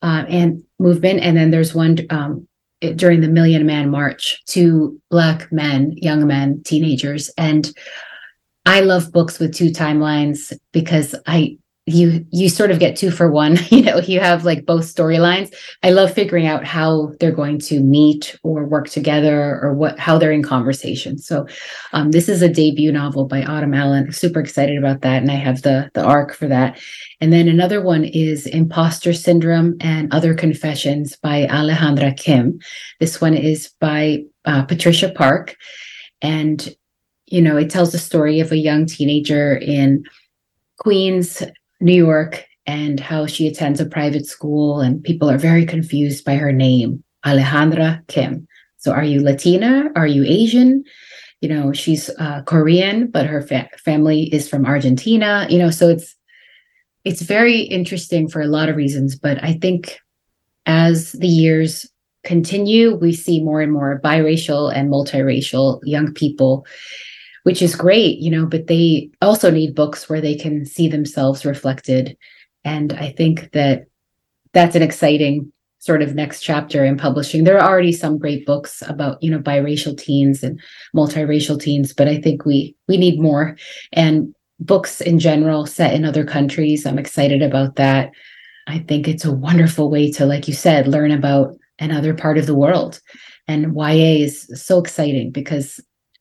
uh, 0.01 0.23
and 0.29 0.63
movement, 0.79 1.19
and 1.19 1.35
then 1.35 1.51
there's 1.51 1.75
one 1.75 1.97
um, 2.09 2.47
during 2.95 3.19
the 3.19 3.27
Million 3.27 3.65
Man 3.65 3.89
March 3.89 4.41
to 4.45 4.97
Black 5.09 5.51
men, 5.51 5.91
young 5.97 6.25
men, 6.25 6.61
teenagers. 6.63 7.29
And 7.37 7.69
I 8.67 8.81
love 8.81 9.13
books 9.13 9.39
with 9.39 9.55
two 9.55 9.69
timelines 9.69 10.51
because 10.73 11.15
I 11.25 11.57
you 11.85 12.25
you 12.31 12.49
sort 12.49 12.69
of 12.69 12.79
get 12.79 12.97
two 12.97 13.11
for 13.11 13.31
one. 13.31 13.57
You 13.69 13.83
know 13.83 13.99
you 13.99 14.19
have 14.19 14.43
like 14.43 14.65
both 14.65 14.83
storylines. 14.83 15.53
I 15.83 15.91
love 15.91 16.13
figuring 16.13 16.47
out 16.47 16.65
how 16.65 17.13
they're 17.21 17.31
going 17.31 17.59
to 17.59 17.79
meet 17.79 18.37
or 18.43 18.65
work 18.65 18.89
together 18.89 19.57
or 19.63 19.73
what 19.73 19.97
how 19.97 20.17
they're 20.17 20.33
in 20.33 20.43
conversation. 20.43 21.17
So 21.17 21.47
um, 21.93 22.11
this 22.11 22.27
is 22.27 22.41
a 22.41 22.49
debut 22.49 22.91
novel 22.91 23.25
by 23.25 23.43
autumn 23.43 23.73
allen. 23.73 24.11
Super 24.11 24.41
excited 24.41 24.77
about 24.77 24.99
that 25.01 25.21
and 25.21 25.31
i 25.31 25.35
have 25.35 25.61
the 25.61 25.89
the 25.93 26.03
arc 26.03 26.33
for 26.33 26.47
that. 26.47 26.77
And 27.21 27.31
then 27.31 27.47
another 27.47 27.81
one 27.81 28.03
is 28.03 28.47
imposter 28.47 29.13
syndrome 29.13 29.77
and 29.79 30.13
other 30.13 30.33
confessions 30.33 31.15
by 31.15 31.47
alejandra 31.47 32.17
kim. 32.17 32.59
This 32.99 33.21
one 33.21 33.33
is 33.33 33.71
by 33.79 34.23
uh, 34.43 34.65
patricia 34.65 35.09
park. 35.09 35.55
And 36.21 36.75
you 37.27 37.41
know 37.41 37.57
it 37.57 37.69
tells 37.69 37.91
the 37.91 37.99
story 37.99 38.39
of 38.39 38.51
a 38.51 38.57
young 38.57 38.85
teenager 38.85 39.55
in 39.55 40.03
Queens, 40.79 41.43
New 41.79 41.95
York 41.95 42.45
and 42.65 42.99
how 42.99 43.25
she 43.25 43.47
attends 43.47 43.79
a 43.79 43.85
private 43.85 44.25
school, 44.25 44.81
and 44.81 45.03
people 45.03 45.29
are 45.29 45.37
very 45.37 45.65
confused 45.65 46.25
by 46.25 46.35
her 46.35 46.51
name, 46.51 47.03
Alejandra 47.25 48.05
Kim. 48.07 48.45
So, 48.77 48.91
are 48.91 49.05
you 49.05 49.21
Latina? 49.21 49.89
Are 49.95 50.07
you 50.07 50.23
Asian? 50.25 50.83
you 51.41 51.49
know, 51.49 51.71
she's 51.71 52.09
uh, 52.19 52.41
Korean, 52.43 53.07
but 53.07 53.27
her 53.27 53.41
fa- 53.41 53.69
family 53.83 54.23
is 54.33 54.49
from 54.49 54.65
Argentina, 54.65 55.45
you 55.49 55.59
know, 55.59 55.69
so 55.69 55.89
it's, 55.89 56.15
it's 57.03 57.21
very 57.21 57.59
interesting 57.59 58.27
for 58.27 58.41
a 58.41 58.47
lot 58.47 58.69
of 58.69 58.75
reasons. 58.75 59.15
But 59.15 59.43
I 59.43 59.53
think 59.53 59.99
as 60.65 61.11
the 61.13 61.27
years 61.27 61.85
continue, 62.23 62.95
we 62.95 63.13
see 63.13 63.41
more 63.41 63.61
and 63.61 63.71
more 63.71 64.01
biracial 64.03 64.73
and 64.73 64.91
multiracial 64.91 65.79
young 65.83 66.11
people, 66.13 66.65
which 67.47 67.61
is 67.61 67.77
great, 67.77 68.19
you 68.19 68.29
know, 68.29 68.45
but 68.45 68.67
they 68.67 69.09
also 69.21 69.49
need 69.49 69.73
books 69.73 70.09
where 70.09 70.19
they 70.19 70.35
can 70.35 70.65
see 70.65 70.89
themselves 70.89 71.45
reflected. 71.45 72.17
And 72.65 72.91
I 72.91 73.13
think 73.13 73.53
that 73.53 73.85
that's 74.51 74.75
an 74.75 74.81
exciting 74.81 75.49
sort 75.79 76.01
of 76.01 76.13
next 76.13 76.41
chapter 76.41 76.83
in 76.83 76.97
publishing. 76.97 77.45
There 77.45 77.57
are 77.57 77.69
already 77.69 77.93
some 77.93 78.17
great 78.17 78.45
books 78.45 78.83
about, 78.85 79.23
you 79.23 79.31
know, 79.31 79.39
biracial 79.39 79.97
teens 79.97 80.43
and 80.43 80.59
multiracial 80.93 81.57
teens, 81.57 81.93
but 81.93 82.09
I 82.09 82.19
think 82.19 82.43
we 82.43 82.75
we 82.89 82.97
need 82.97 83.17
more. 83.17 83.55
And 83.93 84.35
books 84.59 84.99
in 84.99 85.17
general 85.17 85.65
set 85.65 85.93
in 85.93 86.03
other 86.03 86.25
countries. 86.25 86.85
I'm 86.85 86.99
excited 86.99 87.41
about 87.41 87.77
that. 87.77 88.11
I 88.67 88.79
think 88.79 89.07
it's 89.07 89.23
a 89.23 89.31
wonderful 89.31 89.89
way 89.89 90.11
to, 90.11 90.25
like 90.25 90.49
you 90.49 90.53
said, 90.53 90.85
learn 90.85 91.11
about 91.11 91.55
another 91.79 92.13
part 92.13 92.37
of 92.37 92.45
the 92.45 92.55
world. 92.55 92.99
And 93.47 93.73
YA 93.73 94.25
is 94.25 94.51
so 94.53 94.79
exciting 94.79 95.31
because 95.31 95.79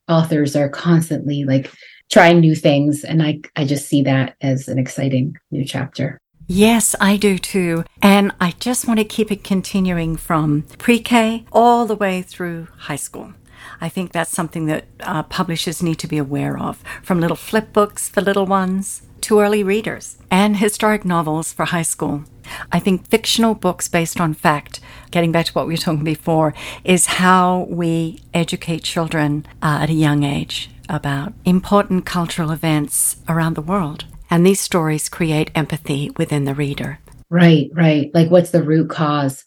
authors 0.09 0.57
are 0.57 0.69
constantly 0.69 1.45
like 1.45 1.71
trying 2.11 2.41
new 2.41 2.55
things. 2.55 3.05
And 3.05 3.23
I, 3.23 3.41
I 3.57 3.65
just 3.65 3.89
see 3.89 4.03
that 4.03 4.37
as 4.41 4.69
an 4.69 4.79
exciting 4.79 5.37
new 5.51 5.65
chapter. 5.65 6.21
Yes, 6.49 6.95
I 7.01 7.17
do 7.17 7.39
too. 7.39 7.85
And 8.01 8.33
I 8.41 8.53
just 8.61 8.87
want 8.87 8.99
to 9.01 9.05
keep 9.05 9.33
it 9.33 9.43
continuing 9.43 10.17
from 10.17 10.63
pre 10.79 11.01
K 11.01 11.45
all 11.51 11.87
the 11.87 11.97
way 11.97 12.23
through 12.23 12.69
high 12.77 12.97
school. 12.97 13.33
I 13.81 13.89
think 13.89 14.13
that's 14.13 14.31
something 14.31 14.67
that 14.67 14.85
uh, 15.01 15.25
publishers 15.25 15.83
need 15.83 15.99
to 15.99 16.07
be 16.07 16.19
aware 16.19 16.59
of, 16.59 16.83
from 17.03 17.21
little 17.21 17.37
flip 17.37 17.73
books 17.73 18.09
for 18.09 18.21
little 18.21 18.47
ones 18.47 19.03
to 19.23 19.41
early 19.41 19.65
readers 19.65 20.19
and 20.31 20.59
historic 20.59 21.05
novels 21.05 21.53
for 21.53 21.65
high 21.65 21.83
school. 21.83 22.25
I 22.73 22.79
think 22.79 23.09
fictional 23.09 23.55
books 23.55 23.89
based 23.89 24.21
on 24.21 24.35
fact, 24.35 24.81
getting 25.11 25.33
back 25.33 25.47
to 25.47 25.53
what 25.53 25.67
we 25.67 25.75
were 25.75 25.79
talking 25.79 26.05
before, 26.05 26.55
is 26.85 27.07
how 27.07 27.67
we 27.69 28.21
educate 28.35 28.83
children 28.83 29.47
uh, 29.63 29.81
at 29.83 29.91
a 29.91 29.95
young 29.95 30.23
age 30.23 30.71
about 30.89 31.33
important 31.45 32.07
cultural 32.07 32.51
events 32.51 33.17
around 33.29 33.55
the 33.55 33.63
world. 33.63 34.05
And 34.31 34.45
these 34.45 34.61
stories 34.61 35.09
create 35.09 35.51
empathy 35.55 36.11
within 36.17 36.45
the 36.45 36.55
reader. 36.55 36.99
Right, 37.31 37.71
right. 37.73 38.11
Like, 38.15 38.31
what's 38.31 38.51
the 38.51 38.63
root 38.63 38.91
cause? 38.91 39.45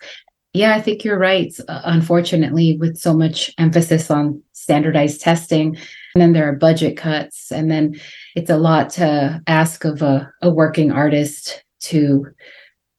Yeah, 0.54 0.76
I 0.76 0.82
think 0.82 1.04
you're 1.04 1.20
right. 1.20 1.54
Uh, 1.68 1.82
unfortunately, 1.86 2.78
with 2.78 2.98
so 2.98 3.14
much 3.14 3.52
emphasis 3.58 4.10
on 4.10 4.42
standardized 4.54 5.22
testing, 5.22 5.78
and 6.16 6.22
then 6.22 6.34
there 6.34 6.50
are 6.50 6.56
budget 6.56 6.98
cuts, 6.98 7.52
and 7.52 7.70
then 7.70 8.00
it's 8.36 8.50
a 8.50 8.58
lot 8.58 8.90
to 8.92 9.42
ask 9.48 9.86
of 9.86 10.02
a, 10.02 10.32
a 10.42 10.50
working 10.50 10.92
artist 10.92 11.64
to 11.82 12.26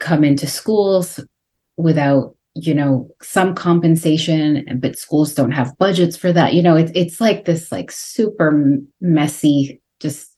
come 0.01 0.25
into 0.25 0.47
schools 0.47 1.21
without 1.77 2.35
you 2.55 2.75
know 2.75 3.09
some 3.23 3.55
compensation 3.55 4.67
but 4.81 4.99
schools 4.99 5.35
don't 5.35 5.53
have 5.53 5.79
budgets 5.79 6.17
for 6.17 6.33
that 6.33 6.53
you 6.53 6.63
know 6.63 6.75
it's 6.75 6.91
it's 6.97 7.21
like 7.21 7.45
this 7.45 7.71
like 7.71 7.93
super 7.93 8.81
messy 9.01 9.81
just 10.01 10.33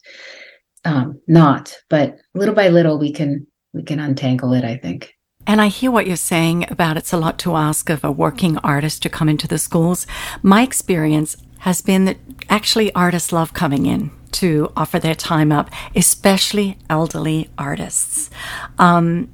um 0.85 1.19
not 1.27 1.75
but 1.89 2.17
little 2.35 2.55
by 2.55 2.69
little 2.69 2.99
we 2.99 3.11
can 3.11 3.47
we 3.73 3.83
can 3.83 3.99
untangle 3.99 4.53
it 4.53 4.65
i 4.65 4.77
think 4.77 5.15
and 5.45 5.61
I 5.61 5.67
hear 5.67 5.91
what 5.91 6.07
you're 6.07 6.17
saying 6.17 6.71
about 6.71 6.97
it's 6.97 7.13
a 7.13 7.17
lot 7.17 7.37
to 7.41 7.57
ask 7.57 7.91
of 7.91 8.05
a 8.05 8.13
working 8.13 8.59
artist 8.59 9.03
to 9.03 9.09
come 9.09 9.29
into 9.29 9.49
the 9.49 9.59
schools. 9.59 10.07
My 10.41 10.63
experience 10.63 11.37
has 11.61 11.81
been 11.81 12.05
that 12.05 12.19
actually 12.49 12.95
artists 12.95 13.33
love 13.33 13.53
coming 13.53 13.87
in 13.87 14.13
to 14.33 14.73
offer 14.77 14.99
their 14.99 15.15
time 15.15 15.51
up, 15.51 15.69
especially 15.97 16.79
elderly 16.89 17.51
artists. 17.59 18.31
Um, 18.79 19.31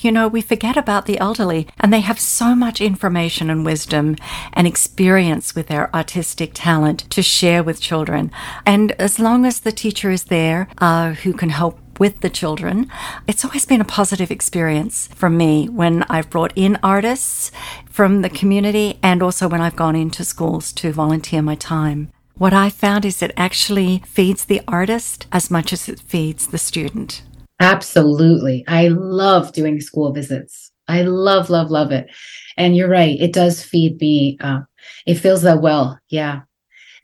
you 0.00 0.12
know, 0.12 0.28
we 0.28 0.40
forget 0.40 0.76
about 0.76 1.06
the 1.06 1.18
elderly 1.18 1.66
and 1.80 1.92
they 1.92 2.00
have 2.00 2.20
so 2.20 2.54
much 2.54 2.80
information 2.80 3.50
and 3.50 3.64
wisdom 3.64 4.16
and 4.52 4.66
experience 4.66 5.54
with 5.54 5.68
their 5.68 5.94
artistic 5.94 6.52
talent 6.54 7.00
to 7.10 7.22
share 7.22 7.62
with 7.62 7.80
children. 7.80 8.30
And 8.64 8.92
as 8.92 9.18
long 9.18 9.44
as 9.44 9.60
the 9.60 9.72
teacher 9.72 10.10
is 10.10 10.24
there 10.24 10.68
uh, 10.78 11.12
who 11.12 11.32
can 11.32 11.50
help 11.50 11.78
with 11.98 12.20
the 12.20 12.30
children. 12.30 12.88
It's 13.26 13.44
always 13.44 13.66
been 13.66 13.80
a 13.80 13.84
positive 13.84 14.30
experience 14.30 15.08
for 15.14 15.28
me 15.28 15.68
when 15.68 16.04
I've 16.04 16.30
brought 16.30 16.52
in 16.54 16.78
artists 16.82 17.50
from 17.90 18.22
the 18.22 18.30
community 18.30 18.98
and 19.02 19.22
also 19.22 19.48
when 19.48 19.60
I've 19.60 19.74
gone 19.76 19.96
into 19.96 20.24
schools 20.24 20.72
to 20.74 20.92
volunteer 20.92 21.42
my 21.42 21.56
time. 21.56 22.12
What 22.34 22.52
I 22.52 22.70
found 22.70 23.04
is 23.04 23.20
it 23.20 23.32
actually 23.36 24.02
feeds 24.06 24.44
the 24.44 24.62
artist 24.68 25.26
as 25.32 25.50
much 25.50 25.72
as 25.72 25.88
it 25.88 25.98
feeds 25.98 26.46
the 26.46 26.58
student. 26.58 27.22
Absolutely. 27.60 28.64
I 28.68 28.88
love 28.88 29.52
doing 29.52 29.80
school 29.80 30.12
visits. 30.12 30.70
I 30.86 31.02
love, 31.02 31.50
love, 31.50 31.70
love 31.70 31.92
it. 31.92 32.08
And 32.56 32.76
you're 32.76 32.88
right. 32.88 33.20
It 33.20 33.32
does 33.32 33.62
feed 33.62 34.00
me. 34.00 34.38
Uh, 34.40 34.60
it 35.06 35.16
feels 35.16 35.42
that 35.42 35.60
well. 35.60 35.98
Yeah. 36.08 36.42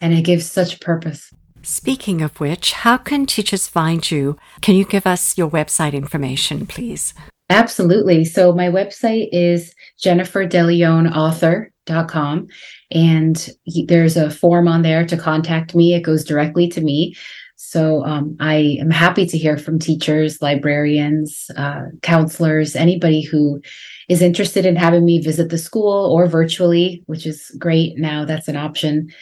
And 0.01 0.14
it 0.14 0.23
gives 0.23 0.51
such 0.51 0.81
purpose. 0.81 1.31
Speaking 1.62 2.23
of 2.23 2.40
which, 2.40 2.73
how 2.73 2.97
can 2.99 3.27
teachers 3.27 3.69
find 3.69 4.11
you? 4.11 4.37
Can 4.61 4.75
you 4.75 4.85
give 4.85 5.07
us 5.07 5.38
your 5.38 5.49
website 5.51 5.95
information, 5.95 6.67
please? 6.67 7.14
Absolutely. 7.51 8.25
So 8.25 8.53
my 8.53 8.69
website 8.69 9.29
is 9.33 9.75
jenniferdeleonauthor.com 10.03 12.49
and 12.90 13.51
there's 13.87 14.17
a 14.17 14.31
form 14.31 14.67
on 14.69 14.83
there 14.83 15.07
to 15.07 15.17
contact 15.17 15.75
me. 15.75 15.95
It 15.95 16.03
goes 16.03 16.25
directly 16.25 16.69
to 16.69 16.81
me. 16.81 17.17
So 17.66 18.05
um, 18.05 18.37
I 18.40 18.79
am 18.81 18.90
happy 18.90 19.27
to 19.27 19.38
hear 19.38 19.57
from 19.57 19.79
teachers, 19.79 20.40
librarians, 20.40 21.50
uh, 21.57 21.87
counselors, 22.03 22.77
anybody 22.77 23.22
who 23.22 23.61
is 24.09 24.22
interested 24.22 24.66
in 24.66 24.77
having 24.77 25.05
me 25.05 25.20
visit 25.20 25.48
the 25.48 25.59
school 25.59 26.12
or 26.12 26.27
virtually, 26.27 27.03
which 27.07 27.27
is 27.27 27.50
great 27.59 27.98
now. 27.98 28.24
That's 28.24 28.48
an 28.48 28.57
option. 28.57 29.12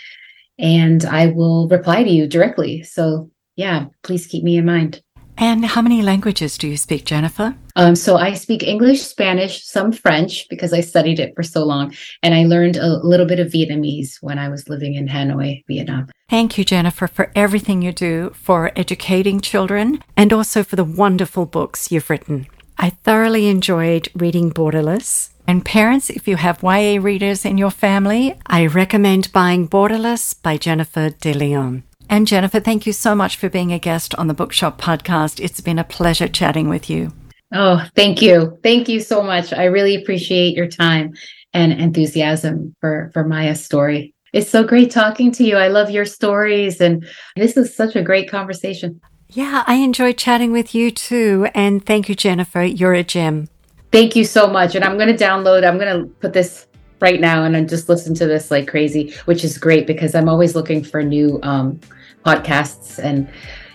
And 0.59 1.05
I 1.05 1.29
will 1.29 1.69
reply 1.69 2.03
to 2.03 2.11
you 2.11 2.27
directly. 2.27 2.83
So, 2.83 3.31
yeah, 3.57 3.87
please 4.03 4.27
keep 4.27 4.45
me 4.45 4.57
in 4.57 4.67
mind. 4.67 5.03
And 5.39 5.65
how 5.65 5.83
many 5.83 6.03
languages 6.03 6.59
do 6.59 6.69
you 6.69 6.77
speak, 6.77 7.05
Jennifer? 7.05 7.57
Um, 7.75 7.97
so 7.97 8.17
I 8.17 8.35
speak 8.35 8.63
English, 8.63 9.03
Spanish, 9.03 9.65
some 9.65 9.93
French 9.93 10.47
because 10.49 10.73
I 10.73 10.81
studied 10.81 11.19
it 11.19 11.35
for 11.35 11.43
so 11.43 11.65
long. 11.65 11.95
And 12.23 12.35
I 12.35 12.45
learned 12.45 12.77
a 12.77 12.99
little 13.05 13.27
bit 13.27 13.41
of 13.41 13.49
Vietnamese 13.49 14.17
when 14.21 14.39
I 14.39 14.49
was 14.49 14.69
living 14.69 14.95
in 14.95 15.09
Hanoi, 15.09 15.65
Vietnam. 15.67 16.11
Thank 16.29 16.59
you, 16.59 16.65
Jennifer, 16.65 17.07
for 17.07 17.31
everything 17.35 17.83
you 17.83 17.93
do 17.93 18.31
for 18.35 18.73
educating 18.77 19.41
children 19.41 20.03
and 20.17 20.33
also 20.33 20.63
for 20.63 20.77
the 20.77 20.85
wonderful 20.85 21.47
books 21.47 21.91
you've 21.91 22.11
written. 22.11 22.47
I 22.79 22.91
thoroughly 22.91 23.49
enjoyed 23.49 24.09
reading 24.15 24.51
Borderless. 24.51 25.31
And 25.47 25.65
parents, 25.65 26.09
if 26.09 26.29
you 26.29 26.37
have 26.37 26.63
YA 26.63 26.99
readers 27.01 27.45
in 27.45 27.59
your 27.59 27.71
family, 27.71 28.39
I 28.47 28.67
recommend 28.67 29.33
buying 29.33 29.69
Borderless 29.69 30.41
by 30.41 30.57
Jennifer 30.57 31.11
De 31.11 31.33
Leon. 31.35 31.83
And 32.13 32.27
Jennifer, 32.27 32.61
thank 32.61 32.85
you 32.85 32.93
so 32.93 33.15
much 33.15 33.39
for 33.39 33.49
being 33.49 33.73
a 33.73 33.79
guest 33.79 34.15
on 34.17 34.27
the 34.27 34.35
Bookshop 34.35 34.79
podcast. 34.79 35.43
It's 35.43 35.63
been 35.63 35.79
a 35.79 35.83
pleasure 35.83 36.29
chatting 36.29 36.69
with 36.69 36.91
you. 36.91 37.11
Oh, 37.55 37.83
thank 37.97 38.21
you. 38.21 38.59
Thank 38.63 38.87
you 38.87 39.01
so 39.01 39.23
much. 39.23 39.51
I 39.55 39.65
really 39.65 39.95
appreciate 39.95 40.55
your 40.55 40.69
time 40.69 41.15
and 41.55 41.73
enthusiasm 41.73 42.77
for, 42.83 43.11
for 43.15 43.25
Maya's 43.25 43.65
story. 43.65 44.13
It's 44.35 44.51
so 44.51 44.63
great 44.63 44.91
talking 44.91 45.33
to 45.33 45.43
you. 45.43 45.57
I 45.57 45.69
love 45.69 45.89
your 45.89 46.05
stories, 46.05 46.83
and 46.83 47.03
this 47.35 47.57
is 47.57 47.75
such 47.75 47.97
a 47.97 48.03
great 48.03 48.29
conversation. 48.31 49.01
Yeah, 49.31 49.65
I 49.67 49.77
enjoyed 49.77 50.19
chatting 50.19 50.53
with 50.53 50.75
you 50.75 50.91
too. 50.91 51.49
And 51.55 51.83
thank 51.83 52.11
you, 52.11 52.15
Jennifer. 52.15 52.63
You're 52.63 52.93
a 52.93 53.03
gem. 53.03 53.49
Thank 53.91 54.17
you 54.17 54.27
so 54.27 54.49
much. 54.49 54.75
And 54.75 54.85
I'm 54.85 54.99
going 54.99 55.17
to 55.17 55.25
download, 55.25 55.67
I'm 55.67 55.79
going 55.79 56.03
to 56.03 56.07
put 56.17 56.35
this 56.35 56.67
right 57.03 57.21
now 57.21 57.43
and 57.43 57.57
I 57.57 57.65
just 57.65 57.89
listen 57.89 58.15
to 58.15 58.27
this 58.27 58.51
like 58.51 58.69
crazy, 58.69 59.13
which 59.25 59.43
is 59.45 59.59
great 59.59 59.87
because 59.89 60.15
I'm 60.15 60.29
always 60.29 60.55
looking 60.55 60.85
for 60.85 61.03
new 61.03 61.41
um, 61.43 61.81
podcasts 62.25 62.99
and 62.99 63.29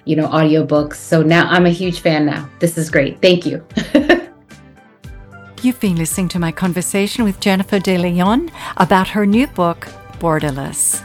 you 0.06 0.16
know 0.16 0.28
audiobooks. 0.28 0.96
So 0.96 1.22
now 1.22 1.48
i'm 1.50 1.66
a 1.66 1.72
huge 1.72 2.00
fan 2.00 2.26
now. 2.26 2.50
This 2.60 2.78
is 2.78 2.90
great. 2.90 3.22
Thank 3.22 3.46
you. 3.46 3.66
You've 5.62 5.80
been 5.80 5.96
listening 5.96 6.30
to 6.30 6.40
my 6.40 6.52
conversation 6.52 7.24
with 7.24 7.40
jennifer 7.40 7.80
de 7.80 7.98
leon 7.98 8.52
about 8.78 9.08
her 9.10 9.26
new 9.26 9.48
book 9.48 9.88
borderless. 10.20 11.04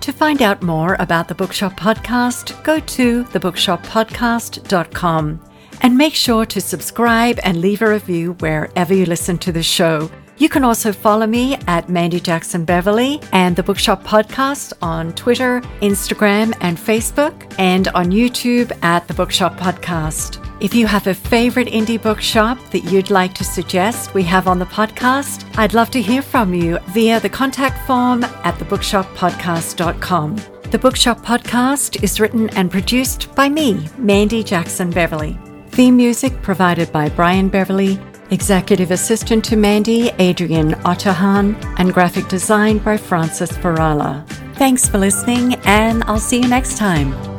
To 0.00 0.12
find 0.12 0.42
out 0.42 0.62
more 0.62 0.96
about 0.98 1.28
the 1.28 1.34
bookshop 1.34 1.78
podcast 1.78 2.62
go 2.64 2.80
to 2.80 3.24
thebookshoppodcast.com 3.24 5.40
and 5.82 5.98
make 5.98 6.14
sure 6.14 6.46
to 6.46 6.60
subscribe 6.60 7.38
and 7.44 7.60
leave 7.60 7.82
a 7.82 7.88
review 7.88 8.32
wherever 8.40 8.94
you 8.94 9.06
listen 9.06 9.38
to 9.38 9.52
the 9.52 9.62
show 9.62 10.10
you 10.42 10.48
can 10.48 10.64
also 10.64 10.92
follow 10.92 11.24
me 11.24 11.56
at 11.68 11.88
Mandy 11.88 12.18
Jackson 12.18 12.64
Beverly 12.64 13.20
and 13.32 13.54
the 13.54 13.62
Bookshop 13.62 14.02
Podcast 14.02 14.72
on 14.82 15.12
Twitter, 15.12 15.60
Instagram, 15.80 16.52
and 16.60 16.76
Facebook, 16.76 17.54
and 17.60 17.86
on 17.88 18.06
YouTube 18.06 18.72
at 18.82 19.06
the 19.06 19.14
Bookshop 19.14 19.56
Podcast. 19.56 20.44
If 20.60 20.74
you 20.74 20.88
have 20.88 21.06
a 21.06 21.14
favorite 21.14 21.68
indie 21.68 22.02
bookshop 22.02 22.58
that 22.72 22.82
you'd 22.82 23.08
like 23.08 23.34
to 23.34 23.44
suggest 23.44 24.14
we 24.14 24.24
have 24.24 24.48
on 24.48 24.58
the 24.58 24.66
podcast, 24.66 25.48
I'd 25.56 25.74
love 25.74 25.92
to 25.92 26.02
hear 26.02 26.22
from 26.22 26.52
you 26.52 26.80
via 26.88 27.20
the 27.20 27.28
contact 27.28 27.86
form 27.86 28.24
at 28.24 28.56
thebookshoppodcast.com. 28.56 30.36
The 30.72 30.78
Bookshop 30.78 31.20
Podcast 31.20 32.02
is 32.02 32.18
written 32.18 32.50
and 32.50 32.68
produced 32.68 33.32
by 33.36 33.48
me, 33.48 33.88
Mandy 33.96 34.42
Jackson 34.42 34.90
Beverly. 34.90 35.38
Theme 35.68 35.96
music 35.96 36.42
provided 36.42 36.90
by 36.90 37.10
Brian 37.10 37.48
Beverly, 37.48 38.00
executive 38.32 38.90
assistant 38.90 39.44
to 39.44 39.56
Mandy, 39.56 40.10
Adrian 40.18 40.72
Otterhan, 40.84 41.54
and 41.78 41.92
graphic 41.92 42.26
design 42.28 42.78
by 42.78 42.96
Francis 42.96 43.52
Farala. 43.52 44.26
Thanks 44.56 44.88
for 44.88 44.98
listening, 44.98 45.54
and 45.64 46.02
I'll 46.04 46.18
see 46.18 46.40
you 46.40 46.48
next 46.48 46.78
time. 46.78 47.31